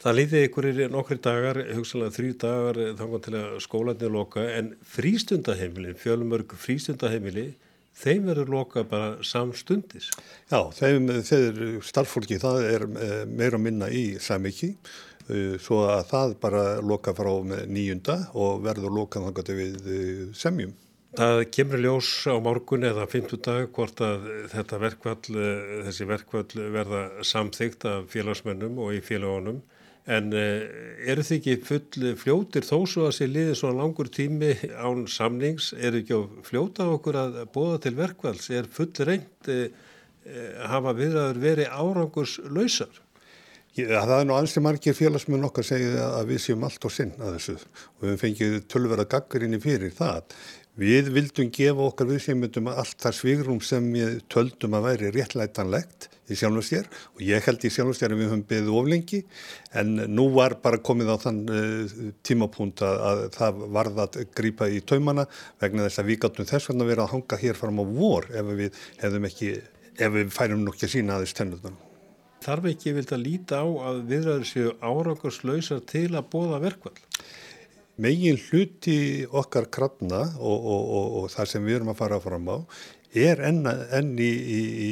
Það 0.00 0.16
líði 0.18 0.40
ykkur 0.46 0.66
í 0.68 0.88
nokkri 0.92 1.16
dagar, 1.24 1.58
hugsalega 1.76 2.14
þrjú 2.14 2.32
dagar 2.40 2.80
kom 2.98 3.14
til 3.24 3.36
að 3.38 3.54
skólanir 3.64 4.12
loka. 4.12 4.42
En 4.58 4.74
frístundaheimili, 4.84 5.94
fjölumörg 5.98 6.52
frístundaheimili 6.60 7.46
þeim 7.96 8.30
verður 8.30 8.52
loka 8.52 8.84
bara 8.88 9.24
samstundis. 9.24 10.10
Já, 10.50 10.60
þeim, 10.76 11.10
þeir 11.26 11.60
starffólki 11.84 12.40
það 12.42 12.64
er 12.70 12.86
eh, 12.86 13.20
meira 13.28 13.60
minna 13.60 13.88
í 13.90 14.06
samiki 14.22 14.72
eh, 14.74 15.56
svo 15.62 15.84
að 15.90 16.02
það 16.10 16.34
bara 16.42 16.64
loka 16.84 17.14
frá 17.16 17.32
nýjunda 17.66 18.18
og 18.36 18.66
verður 18.66 18.98
loka 19.00 19.22
þannig 19.22 19.54
við 19.60 19.78
eh, 19.86 20.26
semjum. 20.36 20.74
Það 21.16 21.38
kemur 21.54 21.80
ljós 21.80 22.10
á 22.28 22.36
morgun 22.44 22.84
eða 22.84 23.06
50 23.08 23.40
dag 23.46 23.70
hvort 23.72 24.02
að 24.04 24.26
þetta 24.52 24.80
verkvall, 24.82 25.38
þessi 25.86 26.08
verkvall 26.10 26.66
verða 26.74 27.06
samþygt 27.24 27.86
af 27.88 28.10
félagsmennum 28.12 28.76
og 28.84 28.98
í 28.98 29.00
félagunum 29.04 29.62
En 30.06 30.30
eh, 30.38 30.62
eru 31.10 31.24
þið 31.26 31.36
ekki 31.40 31.54
full 31.66 32.10
fljótir 32.20 32.66
þó 32.66 32.76
svo 32.86 33.08
að 33.08 33.16
sé 33.16 33.26
liðið 33.26 33.56
svona 33.58 33.80
langur 33.80 34.10
tími 34.12 34.52
án 34.78 35.02
samnings? 35.10 35.72
Er 35.74 35.98
ekki 35.98 36.14
á 36.14 36.22
fljóta 36.46 36.86
okkur 36.92 37.18
að 37.24 37.40
bóða 37.54 37.80
til 37.82 37.96
verkvalls? 37.98 38.46
Er 38.54 38.70
full 38.70 38.92
reynd 39.08 39.50
eh, 39.50 39.74
eh, 40.22 40.52
hafa 40.70 40.94
viðraður 40.94 41.42
verið 41.42 41.74
árangurs 41.74 42.36
lausar? 42.46 43.02
Já, 43.76 43.98
það 44.06 44.14
er 44.20 44.28
nú 44.30 44.36
ansi 44.38 44.62
margir 44.64 44.94
félagsmenn 44.96 45.50
okkar 45.50 45.66
segið 45.68 45.98
að 46.00 46.30
við 46.30 46.38
séum 46.46 46.62
allt 46.64 46.86
á 46.86 46.90
sinn 46.94 47.10
að 47.18 47.34
þessu 47.34 47.56
og 47.58 48.06
við 48.06 48.14
fengið 48.22 48.54
tölverða 48.72 49.04
gaggarinni 49.10 49.60
fyrir 49.60 49.92
það. 49.98 50.22
Við 50.76 51.06
vildum 51.08 51.46
gefa 51.56 51.86
okkar 51.88 52.10
viðsefmyndum 52.10 52.66
allt 52.68 52.98
þar 53.00 53.14
svigrum 53.16 53.60
sem 53.64 53.84
við 53.94 54.18
töldum 54.28 54.74
að 54.76 54.88
væri 54.90 55.12
réttlætanlegt 55.14 56.10
í 56.28 56.36
sjálfnastjér 56.36 56.90
og 57.14 57.22
ég 57.24 57.46
held 57.46 57.64
í 57.64 57.70
sjálfnastjér 57.72 58.12
að 58.12 58.20
við 58.20 58.28
höfum 58.28 58.42
beðið 58.50 58.76
oflengi 58.82 59.20
en 59.80 59.94
nú 60.12 60.26
var 60.34 60.58
bara 60.60 60.82
komið 60.84 61.14
á 61.14 61.16
þann 61.22 61.38
uh, 61.48 61.94
tímapunkt 62.28 62.84
að, 62.84 63.00
að 63.08 63.22
það 63.38 63.64
varða 63.78 64.06
að 64.10 64.28
grýpa 64.36 64.68
í 64.68 64.82
taumana 64.84 65.24
vegna 65.64 65.86
þess 65.86 66.02
að 66.02 66.10
við 66.10 66.20
gáttum 66.26 66.50
þess 66.52 66.68
vegna 66.68 66.90
verið 66.90 67.04
að 67.06 67.12
hanga 67.14 67.40
hér 67.46 67.60
fram 67.62 67.80
á 67.80 67.84
vor 67.96 68.28
ef 68.36 68.52
við 68.60 69.18
ekki, 69.30 69.50
ef 69.96 70.14
við 70.18 70.36
færum 70.36 70.68
nokkið 70.68 70.92
sína 70.92 71.16
aðeins 71.16 71.36
tennutana. 71.40 71.80
Þarf 72.44 72.68
ekki 72.74 72.92
vilt 72.98 73.16
að 73.16 73.24
líta 73.24 73.64
á 73.64 73.66
að 73.88 74.04
viðræður 74.12 74.46
séu 74.52 74.76
árangarslausar 74.84 75.80
til 75.88 76.10
að 76.12 76.28
bóða 76.36 76.60
verkvall? 76.68 76.98
Megin 78.02 78.38
hluti 78.48 79.24
okkar 79.30 79.70
krafna 79.72 80.22
og, 80.36 80.56
og, 80.56 80.82
og, 80.98 81.16
og 81.20 81.30
það 81.32 81.52
sem 81.52 81.66
við 81.66 81.78
erum 81.78 81.92
að 81.94 82.00
fara 82.02 82.20
fram 82.20 82.50
á 82.52 82.58
er 83.16 83.40
enn, 83.48 83.62
enn 83.66 84.14
í, 84.20 84.30
í, 84.56 84.90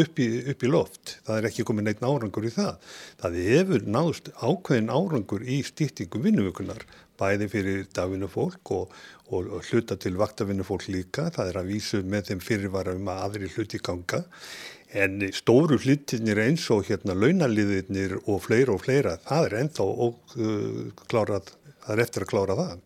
upp, 0.00 0.20
í, 0.22 0.28
upp 0.52 0.62
í 0.62 0.70
loft. 0.70 1.16
Það 1.26 1.40
er 1.40 1.48
ekki 1.50 1.66
komið 1.68 1.88
neitt 1.88 2.04
árangur 2.04 2.46
í 2.46 2.52
það. 2.54 2.78
Það 3.22 3.40
hefur 3.46 3.90
náðust 3.96 4.30
ákveðin 4.36 4.92
árangur 4.94 5.44
í 5.44 5.58
stýttingu 5.66 6.22
vinnuvökunar, 6.24 6.86
bæði 7.20 7.50
fyrir 7.52 7.84
dagvinnufólk 7.96 8.72
og 8.76 9.60
hluta 9.70 9.98
til 10.00 10.16
vaktavinnufólk 10.20 10.88
líka. 10.92 11.28
Það 11.34 11.52
er 11.52 11.60
að 11.60 11.74
vísu 11.74 12.02
með 12.06 12.30
þeim 12.30 12.46
fyrirvara 12.46 12.96
um 12.96 13.12
að 13.12 13.22
aðri 13.26 13.52
hluti 13.52 13.82
ganga. 13.84 14.24
En 14.96 15.18
stóru 15.34 15.80
hlutinir 15.82 16.38
eins 16.40 16.64
og 16.72 16.86
hérna 16.88 17.16
launaliðinir 17.18 18.20
og 18.22 18.44
fleira 18.46 18.76
og 18.76 18.84
fleira, 18.84 19.16
það 19.26 19.48
er 19.48 19.56
ennþá 19.64 19.86
óklárað 20.06 21.50
það 21.86 21.96
er 21.96 22.04
eftir 22.04 22.26
að 22.26 22.30
klára 22.34 22.58
það. 22.58 22.76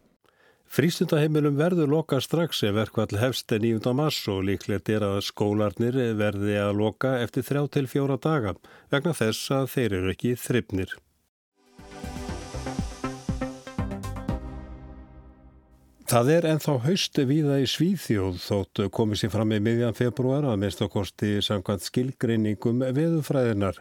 Frístundaheimilum 0.71 1.57
verður 1.59 1.91
loka 1.91 2.21
strax 2.23 2.61
ef 2.69 2.77
verkvall 2.77 3.19
hefst 3.19 3.51
9. 3.51 3.81
mars 3.97 4.21
og 4.31 4.45
líklegt 4.47 4.93
er 4.95 5.03
að 5.03 5.17
skólarnir 5.27 5.97
verði 6.15 6.61
að 6.63 6.77
loka 6.79 7.17
eftir 7.25 7.43
þrjá 7.49 7.65
til 7.75 7.87
fjóra 7.91 8.21
daga 8.23 8.55
vegna 8.93 9.17
þess 9.19 9.51
að 9.57 9.71
þeir 9.73 9.97
eru 9.99 10.13
ekki 10.15 10.37
þryfnir. 10.39 10.95
Það 16.11 16.31
er 16.35 16.47
enþá 16.51 16.73
haustu 16.83 17.23
víða 17.27 17.57
í 17.63 17.67
Svíþjóð 17.71 18.39
þótt 18.43 18.81
komið 18.95 19.21
sér 19.21 19.31
fram 19.31 19.53
í 19.55 19.61
miðjan 19.63 19.95
februar 19.95 20.47
að 20.51 20.57
mest 20.65 20.81
okkosti 20.83 21.37
samkvæmt 21.47 21.85
skilgreiningum 21.87 22.83
veðufræðinar. 22.97 23.79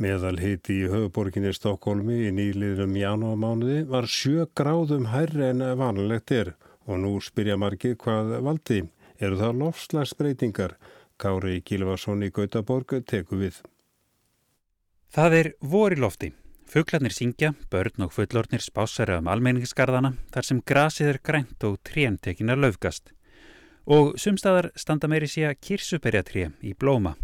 Meðalhiti 0.00 0.78
í 0.80 0.88
höfuborginni 0.88 1.50
Stokkólmi 1.52 2.22
í 2.24 2.30
nýliðnum 2.32 2.94
janúarmánuði 2.96 3.82
var 3.90 4.06
sjö 4.08 4.46
gráðum 4.56 5.10
hærri 5.12 5.50
en 5.50 5.60
vanlegt 5.76 6.32
er 6.32 6.54
og 6.88 7.02
nú 7.02 7.18
spyrja 7.20 7.58
margir 7.60 7.98
hvað 8.00 8.38
valdi. 8.46 8.80
Eru 9.20 9.36
það 9.36 9.60
lofslagsbreytingar? 9.60 10.78
Kári 11.20 11.60
Kílvarsson 11.60 12.24
í 12.24 12.32
Gautaborg 12.32 12.96
teku 13.04 13.42
við. 13.42 13.60
Það 15.12 15.36
er 15.42 15.52
vor 15.60 15.92
í 15.92 16.00
lofti. 16.00 16.32
Fuglarnir 16.70 17.12
syngja, 17.12 17.52
börn 17.68 18.06
og 18.06 18.14
fullornir 18.16 18.64
spásara 18.64 19.18
um 19.20 19.28
almenningskarðana 19.28 20.14
þar 20.32 20.48
sem 20.48 20.60
grasið 20.64 21.12
er 21.12 21.24
grænt 21.26 21.66
og 21.66 21.80
trén 21.84 22.16
tekinar 22.16 22.56
löfgast. 22.62 23.10
Og 23.84 24.14
sumstaðar 24.16 24.70
standa 24.78 25.10
meiri 25.12 25.28
sé 25.28 25.44
að 25.50 25.58
kirsuberjatré 25.66 26.52
í 26.64 26.72
blóma. 26.72 27.18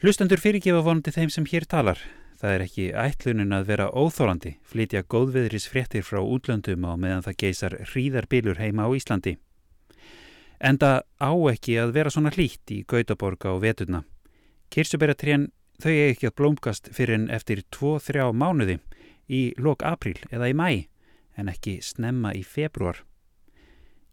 Hlustendur 0.00 0.40
fyrirgefa 0.40 0.80
vonandi 0.80 1.12
þeim 1.12 1.28
sem 1.28 1.44
hér 1.44 1.66
talar. 1.68 1.98
Það 2.40 2.54
er 2.54 2.62
ekki 2.64 2.84
ætlunin 2.96 3.52
að 3.52 3.66
vera 3.68 3.88
óþólandi, 3.92 4.54
flytja 4.64 5.02
góðveðris 5.04 5.66
fréttir 5.68 6.06
frá 6.08 6.22
útlöndum 6.24 6.86
á 6.88 6.96
meðan 6.96 7.26
það 7.26 7.36
geysar 7.42 7.76
hríðarbilur 7.90 8.56
heima 8.62 8.86
á 8.88 8.96
Íslandi. 8.96 9.34
Enda 10.56 11.04
á 11.20 11.32
ekki 11.52 11.76
að 11.82 11.92
vera 11.98 12.14
svona 12.14 12.32
hlýtt 12.32 12.72
í 12.72 12.80
Gautaborga 12.88 13.52
og 13.52 13.60
Veturna. 13.66 14.00
Kirsuberatrén 14.72 15.50
þau 15.84 15.92
ekki 15.92 16.30
að 16.30 16.36
blómkast 16.40 16.88
fyrir 16.96 17.18
en 17.18 17.28
eftir 17.28 17.60
2-3 17.68 18.32
mánuði 18.32 18.80
í 19.28 19.44
lok 19.60 19.84
april 19.84 20.16
eða 20.32 20.48
í 20.48 20.56
mæ 20.56 20.88
en 21.36 21.52
ekki 21.52 21.76
snemma 21.84 22.32
í 22.32 22.40
februar. 22.40 23.04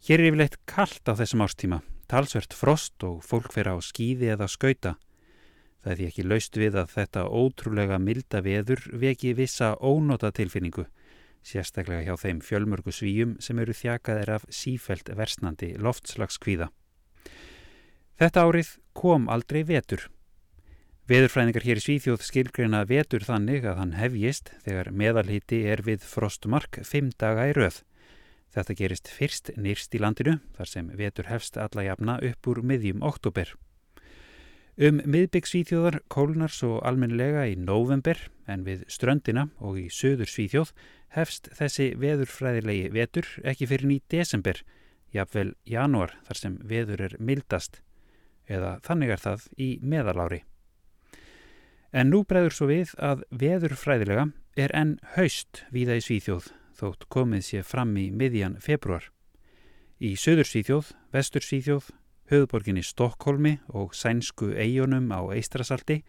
Hér 0.04 0.20
er 0.20 0.34
yfirleitt 0.34 0.60
kallt 0.68 1.08
á 1.08 1.16
þessum 1.16 1.48
ástíma, 1.48 1.80
talsvert 2.12 2.52
frost 2.52 3.00
og 3.08 3.24
fólk 3.24 3.56
fyrir 3.56 3.80
á 3.80 3.80
skýði 3.80 4.36
eða 4.36 4.52
skauta. 4.52 4.98
Það 5.88 5.94
er 5.94 6.00
því 6.02 6.08
ekki 6.10 6.24
laust 6.26 6.58
við 6.60 6.74
að 6.82 6.90
þetta 6.92 7.22
ótrúlega 7.32 7.98
milda 8.04 8.42
veður 8.44 8.82
veki 9.00 9.30
vissa 9.38 9.70
ónota 9.80 10.34
tilfinningu, 10.36 10.84
sérstaklega 11.48 12.04
hjá 12.04 12.18
þeim 12.20 12.42
fjölmörgu 12.44 12.92
svíjum 12.92 13.38
sem 13.40 13.62
eru 13.64 13.72
þjakaðir 13.72 14.32
af 14.36 14.44
sífælt 14.52 15.08
versnandi 15.16 15.70
loftslagskvíða. 15.80 16.68
Þetta 18.20 18.44
árið 18.44 18.72
kom 19.00 19.30
aldrei 19.32 19.62
vetur. 19.70 20.10
Veðurfræðingar 21.08 21.64
hér 21.64 21.80
í 21.80 21.84
Svíþjóð 21.86 22.26
skilgreina 22.28 22.82
vetur 22.90 23.24
þannig 23.24 23.64
að 23.64 23.80
hann 23.80 23.94
hefjist 23.96 24.52
þegar 24.66 24.92
meðalhiti 24.92 25.62
er 25.72 25.86
við 25.88 26.04
frostmark 26.04 26.82
fimm 26.84 27.14
daga 27.16 27.46
í 27.48 27.54
rauð. 27.56 27.80
Þetta 28.52 28.76
gerist 28.76 29.08
fyrst 29.08 29.54
nýrst 29.56 29.96
í 29.96 30.04
landinu 30.04 30.36
þar 30.60 30.74
sem 30.74 30.92
vetur 31.00 31.32
hefst 31.32 31.56
alla 31.56 31.88
jafna 31.88 32.20
upp 32.20 32.52
úr 32.52 32.60
miðjum 32.60 33.08
oktober. 33.08 33.56
Um 34.78 35.00
miðbygg 35.10 35.48
Svíþjóðar 35.50 35.96
kólnar 36.14 36.52
svo 36.54 36.76
almenlega 36.86 37.48
í 37.50 37.56
november 37.58 38.20
en 38.46 38.62
við 38.62 38.84
ströndina 38.94 39.48
og 39.58 39.80
í 39.82 39.88
söður 39.90 40.30
Svíþjóð 40.30 40.72
hefst 41.16 41.50
þessi 41.58 41.88
veðurfræðilegi 41.98 42.92
vetur 42.94 43.26
ekki 43.42 43.66
fyrir 43.72 43.90
ný 43.90 43.98
desember, 44.14 44.62
jafnvel 45.10 45.56
januar 45.66 46.14
þar 46.28 46.42
sem 46.44 46.60
veður 46.62 47.08
er 47.08 47.18
mildast 47.18 47.82
eða 48.46 48.76
þannig 48.86 49.16
er 49.16 49.26
það 49.26 49.50
í 49.58 49.72
meðalári. 49.82 50.44
En 51.90 52.14
nú 52.14 52.22
breyður 52.22 52.54
svo 52.60 52.70
við 52.70 52.94
að 53.02 53.26
veðurfræðilega 53.34 54.30
er 54.62 54.78
enn 54.78 55.00
haust 55.18 55.66
víða 55.74 55.98
í 55.98 56.06
Svíþjóð 56.06 56.52
þótt 56.78 57.10
komið 57.10 57.48
sé 57.50 57.66
fram 57.66 57.98
í 57.98 58.12
miðjan 58.14 58.62
februar. 58.62 59.10
Í 59.98 60.14
söður 60.14 60.54
Svíþjóð, 60.54 60.94
vestur 61.10 61.42
Svíþjóð, 61.42 61.90
höfðborginni 62.32 62.84
Stokkólmi 62.84 63.58
og 63.70 63.96
sænsku 63.96 64.52
eigunum 64.56 65.12
á 65.14 65.22
Eistrasalti 65.36 66.02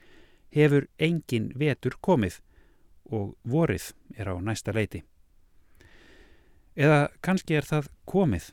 hefur 0.54 0.88
engin 0.98 1.52
vetur 1.58 1.98
komið 2.00 2.40
og 3.10 3.36
vorið 3.44 3.92
er 4.16 4.32
á 4.32 4.34
næsta 4.40 4.74
leiti. 4.74 5.04
Eða 6.78 7.08
kannski 7.24 7.56
er 7.58 7.66
það 7.66 7.88
komið. 8.06 8.50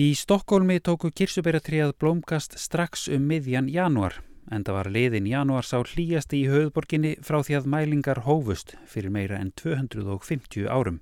Í 0.00 0.12
Stokkólmi 0.16 0.80
tóku 0.80 1.10
kirsuberatriðað 1.12 1.96
blómkast 2.00 2.58
strax 2.58 3.08
um 3.08 3.26
miðjan 3.28 3.68
januar 3.68 4.20
en 4.50 4.64
það 4.66 4.76
var 4.76 4.90
liðin 4.90 5.28
januar 5.30 5.66
sá 5.66 5.78
hlýjast 5.78 6.34
í 6.34 6.46
höfðborginni 6.50 7.14
frá 7.22 7.40
því 7.46 7.56
að 7.60 7.68
mælingar 7.74 8.22
hófust 8.26 8.74
fyrir 8.88 9.12
meira 9.14 9.38
en 9.38 9.52
250 9.58 10.66
árum. 10.66 11.00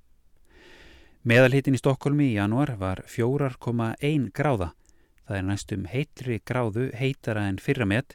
Meðalhitin 1.28 1.76
í 1.76 1.80
Stokkólmi 1.80 2.30
í 2.30 2.36
januar 2.36 2.74
var 2.80 3.02
4,1 3.08 4.28
gráða. 4.36 4.72
Það 5.28 5.36
er 5.36 5.44
næstum 5.44 5.82
heitri 5.92 6.38
gráðu 6.48 6.88
heitara 6.96 7.42
en 7.50 7.58
fyrramett 7.60 8.14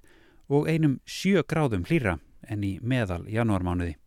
og 0.50 0.66
einum 0.66 0.98
7 1.06 1.44
gráðum 1.46 1.86
hlýra 1.86 2.18
en 2.50 2.64
í 2.66 2.80
meðal 2.82 3.28
januarmánuði. 3.30 4.00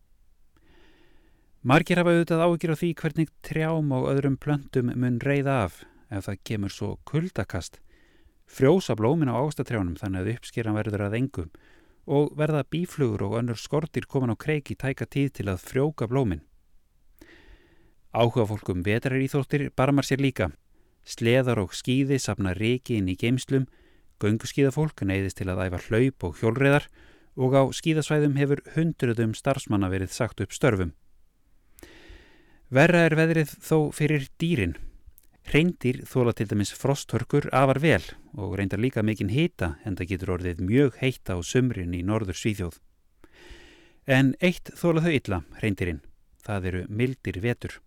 Margir 1.63 2.01
hafa 2.01 2.11
auðvitað 2.13 2.43
ágjur 2.43 2.73
á 2.75 2.79
því 2.83 2.89
hvernig 2.99 3.31
trjám 3.47 3.93
og 3.95 4.09
öðrum 4.11 4.35
plöntum 4.35 4.91
mun 4.91 5.21
reyða 5.23 5.55
af 5.63 5.81
ef 6.11 6.27
það 6.27 6.43
kemur 6.51 6.75
svo 6.75 6.91
kuldakast 7.07 7.79
frjósa 8.47 8.95
blómin 8.95 9.31
á 9.31 9.39
ástatrjánum 9.39 9.97
þannig 9.99 10.21
að 10.21 10.31
uppskeran 10.35 10.77
verður 10.77 11.07
að 11.07 11.17
engum 11.21 11.49
og 12.07 12.35
verða 12.39 12.63
bíflugur 12.67 13.25
og 13.27 13.39
önnur 13.39 13.59
skortir 13.59 14.07
komin 14.07 14.31
á 14.31 14.37
kreiki 14.39 14.75
tæka 14.75 15.07
tíð 15.07 15.33
til 15.39 15.47
að 15.51 15.63
frjóka 15.63 16.07
blómin. 16.07 16.43
Áhuga 18.15 18.47
fólkum 18.47 18.83
vetrar 18.83 19.19
íþóttir 19.19 19.69
barmar 19.75 20.07
sér 20.07 20.23
líka. 20.23 20.51
Sleðar 21.07 21.61
og 21.63 21.75
skýði 21.77 22.19
sapna 22.19 22.51
reiki 22.57 22.97
inn 22.99 23.07
í 23.07 23.15
geimslum, 23.19 23.67
gönguskíðafólk 24.19 25.05
neyðist 25.07 25.39
til 25.39 25.47
að 25.53 25.63
æfa 25.67 25.83
hlaup 25.87 26.27
og 26.27 26.41
hjólreðar 26.41 26.89
og 27.37 27.55
á 27.55 27.63
skíðasvæðum 27.79 28.35
hefur 28.41 28.63
hundruðum 28.75 29.37
starfsmanna 29.37 29.91
verið 29.93 30.11
sagt 30.11 30.43
upp 30.43 30.51
störfum. 30.51 30.91
Verra 32.67 33.05
er 33.07 33.15
veðrið 33.15 33.53
þó 33.63 33.77
fyrir 33.95 34.27
dýrin 34.41 34.75
Reyndir 35.47 36.01
þóla 36.03 36.33
til 36.35 36.49
dæmis 36.51 36.73
frosthörkur 36.75 37.45
afar 37.55 37.77
vel 37.79 38.03
og 38.35 38.57
reyndar 38.59 38.81
líka 38.83 38.99
mikinn 38.99 39.31
hýta 39.31 39.77
en 39.87 39.95
það 39.95 40.09
getur 40.09 40.31
orðið 40.35 40.59
mjög 40.59 40.97
heita 40.99 41.37
á 41.37 41.39
sumrin 41.39 41.93
í 41.95 42.01
norður 42.03 42.35
Svíþjóð. 42.35 42.75
En 44.11 44.33
eitt 44.43 44.73
þóla 44.75 45.05
þau 45.05 45.13
illa, 45.15 45.39
reyndirinn. 45.63 46.01
Það 46.43 46.67
eru 46.71 46.81
mildir 46.91 47.39
vetur. 47.39 47.79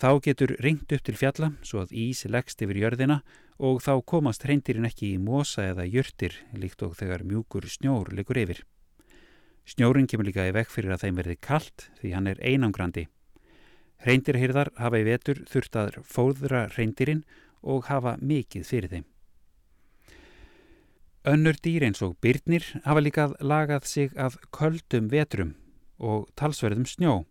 Þá 0.00 0.16
getur 0.24 0.54
ringt 0.64 0.92
upp 0.96 1.02
til 1.04 1.16
fjalla 1.20 1.50
svo 1.60 1.82
að 1.82 1.90
ís 1.92 2.24
leggst 2.24 2.62
yfir 2.64 2.78
jörðina 2.80 3.18
og 3.60 3.82
þá 3.84 3.98
komast 4.08 4.46
reyndirinn 4.48 4.88
ekki 4.88 5.10
í 5.12 5.20
mosa 5.20 5.66
eða 5.74 5.84
jörtir 5.84 6.38
líkt 6.56 6.80
og 6.86 6.94
þegar 6.96 7.26
mjúkur 7.28 7.66
snjór 7.68 8.08
liggur 8.16 8.40
yfir. 8.40 8.62
Snjórin 9.68 10.08
kemur 10.08 10.24
líka 10.24 10.46
í 10.48 10.54
vekk 10.56 10.72
fyrir 10.72 10.94
að 10.94 11.04
þeim 11.04 11.20
verði 11.20 11.36
kallt 11.44 11.90
því 12.00 12.14
hann 12.16 12.30
er 12.32 12.40
einangrandi. 12.40 13.04
Reyndirhyrðar 14.08 14.72
hafa 14.80 15.02
í 15.02 15.04
vetur 15.04 15.42
þurft 15.50 15.76
að 15.76 15.98
fóðra 16.08 16.62
reyndirinn 16.72 17.20
og 17.60 17.90
hafa 17.92 18.16
mikið 18.24 18.64
fyrir 18.64 18.94
þeim. 18.94 19.06
Önnur 21.28 21.60
dýr 21.60 21.84
eins 21.84 22.00
og 22.00 22.16
byrnir 22.24 22.64
hafa 22.86 23.04
líka 23.04 23.28
lagað 23.44 23.84
sig 23.84 24.16
af 24.16 24.40
köldum 24.48 25.12
vetrum 25.12 25.52
og 26.00 26.30
talsverðum 26.40 26.88
snjó. 26.88 27.26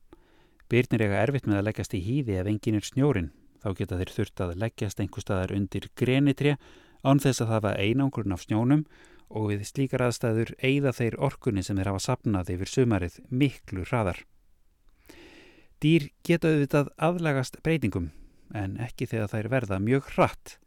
Byrnir 0.69 1.01
eiga 1.01 1.21
erfitt 1.23 1.47
með 1.49 1.59
að 1.59 1.67
leggjast 1.67 1.95
í 1.97 1.99
hýði 2.05 2.35
ef 2.37 2.47
engin 2.51 2.75
er 2.77 2.85
snjórin. 2.85 3.31
Þá 3.59 3.69
geta 3.79 3.97
þeir 3.97 4.11
þurft 4.13 4.41
að 4.43 4.51
leggjast 4.61 4.99
einhver 5.01 5.23
staðar 5.23 5.53
undir 5.55 5.87
grenitré 5.97 6.57
án 7.01 7.21
þess 7.23 7.41
að 7.41 7.55
var 7.65 7.79
einangurinn 7.81 8.35
af 8.35 8.43
snjónum 8.45 8.83
og 9.29 9.49
við 9.49 9.65
slíkar 9.65 10.03
aðstæður 10.05 10.53
eigða 10.61 10.93
þeir 10.93 11.17
orkunni 11.25 11.63
sem 11.65 11.77
þeir 11.77 11.89
hafa 11.91 12.03
sapnað 12.05 12.53
yfir 12.53 12.71
sumarið 12.73 13.17
miklu 13.29 13.85
hraðar. 13.89 14.21
Dýr 15.81 16.09
geta 16.27 16.53
auðvitað 16.53 16.93
aðlagast 16.97 17.59
breytingum 17.65 18.09
en 18.53 18.77
ekki 18.83 19.09
þegar 19.09 19.33
þær 19.33 19.51
verða 19.53 19.81
mjög 19.81 20.13
hratt. 20.15 20.57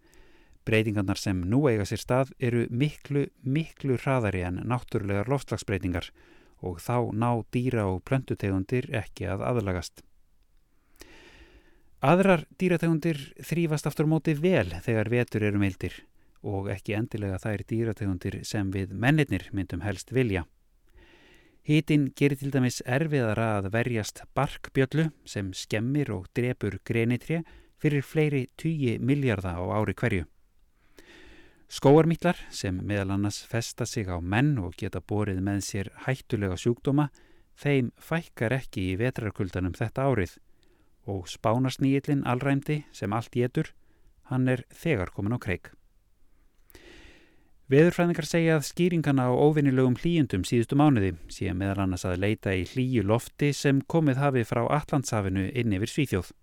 Breytingarnar 0.67 1.19
sem 1.19 1.43
nú 1.47 1.65
eiga 1.71 1.87
sér 1.87 2.03
stað 2.03 2.35
eru 2.39 2.67
miklu, 2.71 3.27
miklu 3.43 3.99
hraðari 4.03 4.45
en 4.47 4.63
náttúrulegar 4.67 5.31
loftslagsbreytingar 5.31 6.11
og 6.63 6.81
þá 6.81 7.11
ná 7.13 7.31
dýra 7.55 7.85
og 7.91 8.01
plöntutegundir 8.09 8.89
ekki 9.03 9.29
að 9.29 9.45
aðlagast. 9.51 10.03
Aðrar 12.03 12.47
dýrategundir 12.59 13.19
þrýfast 13.47 13.87
aftur 13.87 14.09
móti 14.11 14.35
vel 14.35 14.73
þegar 14.83 15.11
vetur 15.13 15.45
eru 15.47 15.61
meildir 15.63 16.01
og 16.43 16.67
ekki 16.75 16.97
endilega 16.99 17.39
þær 17.39 17.63
dýrategundir 17.71 18.41
sem 18.47 18.73
við 18.75 18.97
mennirnir 18.99 19.47
myndum 19.55 19.85
helst 19.87 20.11
vilja. 20.11 20.43
Hítinn 21.63 22.09
gerir 22.19 22.41
til 22.41 22.51
dæmis 22.51 22.81
erfiðara 22.83 23.61
að 23.61 23.69
verjast 23.77 24.25
barkbjöllu 24.35 25.13
sem 25.23 25.53
skemmir 25.55 26.11
og 26.11 26.27
drepur 26.35 26.81
grenitré 26.83 27.45
fyrir 27.79 28.03
fleiri 28.03 28.49
tugi 28.59 28.97
miljarda 28.99 29.55
á 29.55 29.63
ári 29.79 29.95
hverju. 29.95 30.27
Skóarmítlar 31.73 32.37
sem 32.53 32.83
meðal 32.85 33.15
annars 33.15 33.39
festa 33.49 33.87
sig 33.89 34.05
á 34.05 34.21
menn 34.21 34.59
og 34.61 34.75
geta 34.77 35.01
borið 35.01 35.39
með 35.41 35.63
sér 35.65 35.89
hættulega 36.05 36.59
sjúkdóma, 36.61 37.07
þeim 37.57 37.89
fækkar 37.97 38.53
ekki 38.59 38.91
í 38.91 38.99
vetrarkuldanum 39.01 39.73
þetta 39.79 40.05
árið 40.05 40.35
og 41.09 41.31
spánarsnýillin 41.33 42.27
allræmdi 42.29 42.83
sem 42.93 43.17
allt 43.17 43.33
getur, 43.33 43.73
hann 44.29 44.53
er 44.53 44.67
þegar 44.69 45.15
komin 45.17 45.33
á 45.33 45.41
kreik. 45.41 45.73
Veðurfræðingar 47.73 48.29
segja 48.29 48.59
að 48.59 48.69
skýringana 48.69 49.31
á 49.31 49.33
óvinnilegum 49.33 49.97
hlýjundum 49.97 50.45
síðustu 50.45 50.77
mánuði 50.77 51.15
sé 51.33 51.57
meðal 51.57 51.87
annars 51.87 52.05
að 52.05 52.21
leita 52.21 52.53
í 52.53 52.67
hlýju 52.69 53.09
lofti 53.09 53.55
sem 53.57 53.81
komið 53.89 54.21
hafi 54.21 54.45
frá 54.45 54.67
Allandshafinu 54.67 55.49
inn 55.57 55.73
yfir 55.73 55.97
Svíþjóð. 55.97 56.35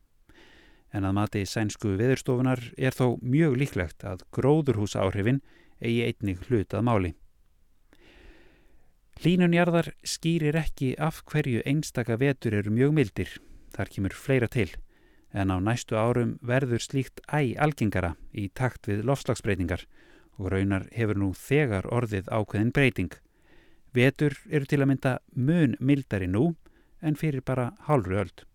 En 0.93 1.05
að 1.05 1.15
mati 1.19 1.45
sænsku 1.45 1.93
veðurstofunar 1.99 2.61
er 2.77 2.95
þó 2.95 3.19
mjög 3.21 3.57
líklegt 3.61 4.05
að 4.07 4.23
gróðurhús 4.33 4.95
áhrifin 4.97 5.43
eigi 5.79 6.05
einnig 6.07 6.41
hlutað 6.47 6.85
máli. 6.85 7.11
Hlínunjarðar 9.19 9.91
skýrir 10.07 10.55
ekki 10.55 10.93
af 10.95 11.23
hverju 11.27 11.61
einstaka 11.67 12.15
vetur 12.17 12.55
eru 12.55 12.71
mjög 12.71 12.93
mildir, 12.95 13.31
þar 13.75 13.91
kemur 13.91 14.15
fleira 14.15 14.47
til, 14.47 14.69
en 15.35 15.51
á 15.51 15.59
næstu 15.59 15.97
árum 15.99 16.37
verður 16.39 16.79
slíkt 16.79 17.19
æg 17.27 17.57
algengara 17.59 18.13
í 18.31 18.47
takt 18.55 18.87
við 18.87 19.03
lofslagsbreytingar 19.09 19.83
og 20.39 20.53
raunar 20.53 20.87
hefur 20.95 21.19
nú 21.19 21.33
þegar 21.35 21.89
orðið 21.91 22.31
ákveðin 22.31 22.71
breyting. 22.71 23.11
Vetur 23.91 24.39
eru 24.47 24.65
til 24.65 24.79
að 24.79 24.91
mynda 24.93 25.13
mun 25.35 25.75
mildari 25.83 26.31
nú 26.31 26.53
en 27.03 27.19
fyrir 27.19 27.43
bara 27.43 27.73
hálfru 27.91 28.23
öld. 28.23 28.47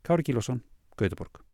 Kári 0.00 0.24
Kílosson, 0.24 0.64
Gautaborg. 0.96 1.44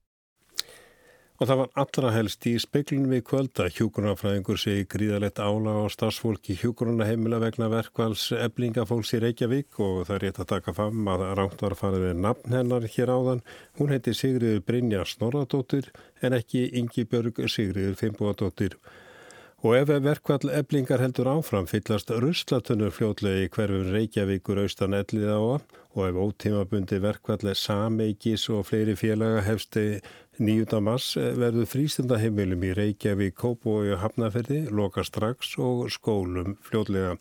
Og 1.36 1.50
það 1.50 1.58
var 1.60 1.72
allra 1.82 2.10
helst 2.14 2.46
í 2.48 2.54
speiklinu 2.56 3.10
við 3.10 3.22
kvölda. 3.28 3.66
Hjúgrunafræðingur 3.76 4.60
segi 4.60 4.86
gríðalegt 4.88 5.36
álag 5.36 5.82
á 5.84 5.92
stafsfólki 5.92 6.56
hjúgrunaheimila 6.56 7.42
vegna 7.42 7.68
verkvals 7.68 8.30
eblingafólks 8.32 9.12
í 9.18 9.20
Reykjavík 9.20 9.76
og 9.84 10.06
það 10.08 10.14
er 10.16 10.24
rétt 10.24 10.40
að 10.40 10.50
taka 10.54 10.76
fram 10.78 11.10
að 11.12 11.26
ránt 11.36 11.60
var 11.60 11.76
að 11.76 11.82
fara 11.82 12.00
við 12.00 12.22
nafn 12.24 12.56
hennar 12.56 12.88
hér 12.94 13.12
áðan. 13.12 13.44
Hún 13.76 13.92
heiti 13.92 14.16
Sigriður 14.16 14.64
Brynja 14.64 15.04
Snorradóttir 15.04 15.90
en 16.24 16.38
ekki 16.40 16.70
Ingi 16.80 17.04
Björg 17.04 17.42
Sigriður 17.52 18.00
Fimboadóttir. 18.00 18.78
Og 19.60 19.76
ef 19.76 19.92
verkvall 20.04 20.52
eblingar 20.56 21.00
heldur 21.04 21.28
áfram 21.32 21.68
fyllast 21.68 22.12
ruslatunur 22.12 22.92
fljótlegi 22.96 23.50
hverfum 23.52 23.92
Reykjavíkur 23.92 24.64
austan 24.64 24.96
ellið 24.96 25.32
á 25.36 25.40
og 25.96 26.10
ef 26.10 26.18
ótímabundi 26.20 27.00
verkvall 27.00 27.54
sameikis 27.56 28.48
og 28.52 28.66
fleiri 28.68 28.94
félaga 28.96 29.40
hefsti 29.46 29.86
9. 30.38 30.80
mars 30.84 31.14
verður 31.16 31.64
frístundaheimilum 31.70 32.64
í 32.68 32.74
Reykjavík, 32.76 33.34
Kópói 33.40 33.94
og 33.94 34.02
Hafnaferði, 34.02 34.66
loka 34.68 35.04
strax 35.04 35.56
og 35.56 35.86
skólum 35.94 36.58
fljótlega. 36.66 37.16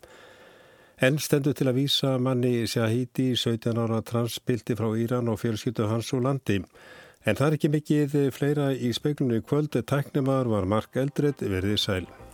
Enn 1.00 1.16
stendur 1.20 1.56
til 1.56 1.70
að 1.70 1.80
vísa 1.80 2.12
manni 2.20 2.66
Shahidi, 2.68 3.32
17 3.36 3.80
ára 3.80 4.02
transpilti 4.04 4.76
frá 4.76 4.92
Íran 4.96 5.32
og 5.32 5.40
fjölskyldu 5.40 5.88
hans 5.88 6.12
og 6.16 6.24
landi. 6.28 6.60
En 7.24 7.36
það 7.36 7.48
er 7.48 7.56
ekki 7.58 7.72
mikið 7.72 8.20
fleira 8.36 8.70
í 8.72 8.92
speiklunni 8.96 9.40
kvöld, 9.44 9.76
tæknumar 9.80 10.48
var 10.52 10.68
Mark 10.68 10.96
Eldred 10.96 11.40
verið 11.40 11.80
sæl. 11.80 12.25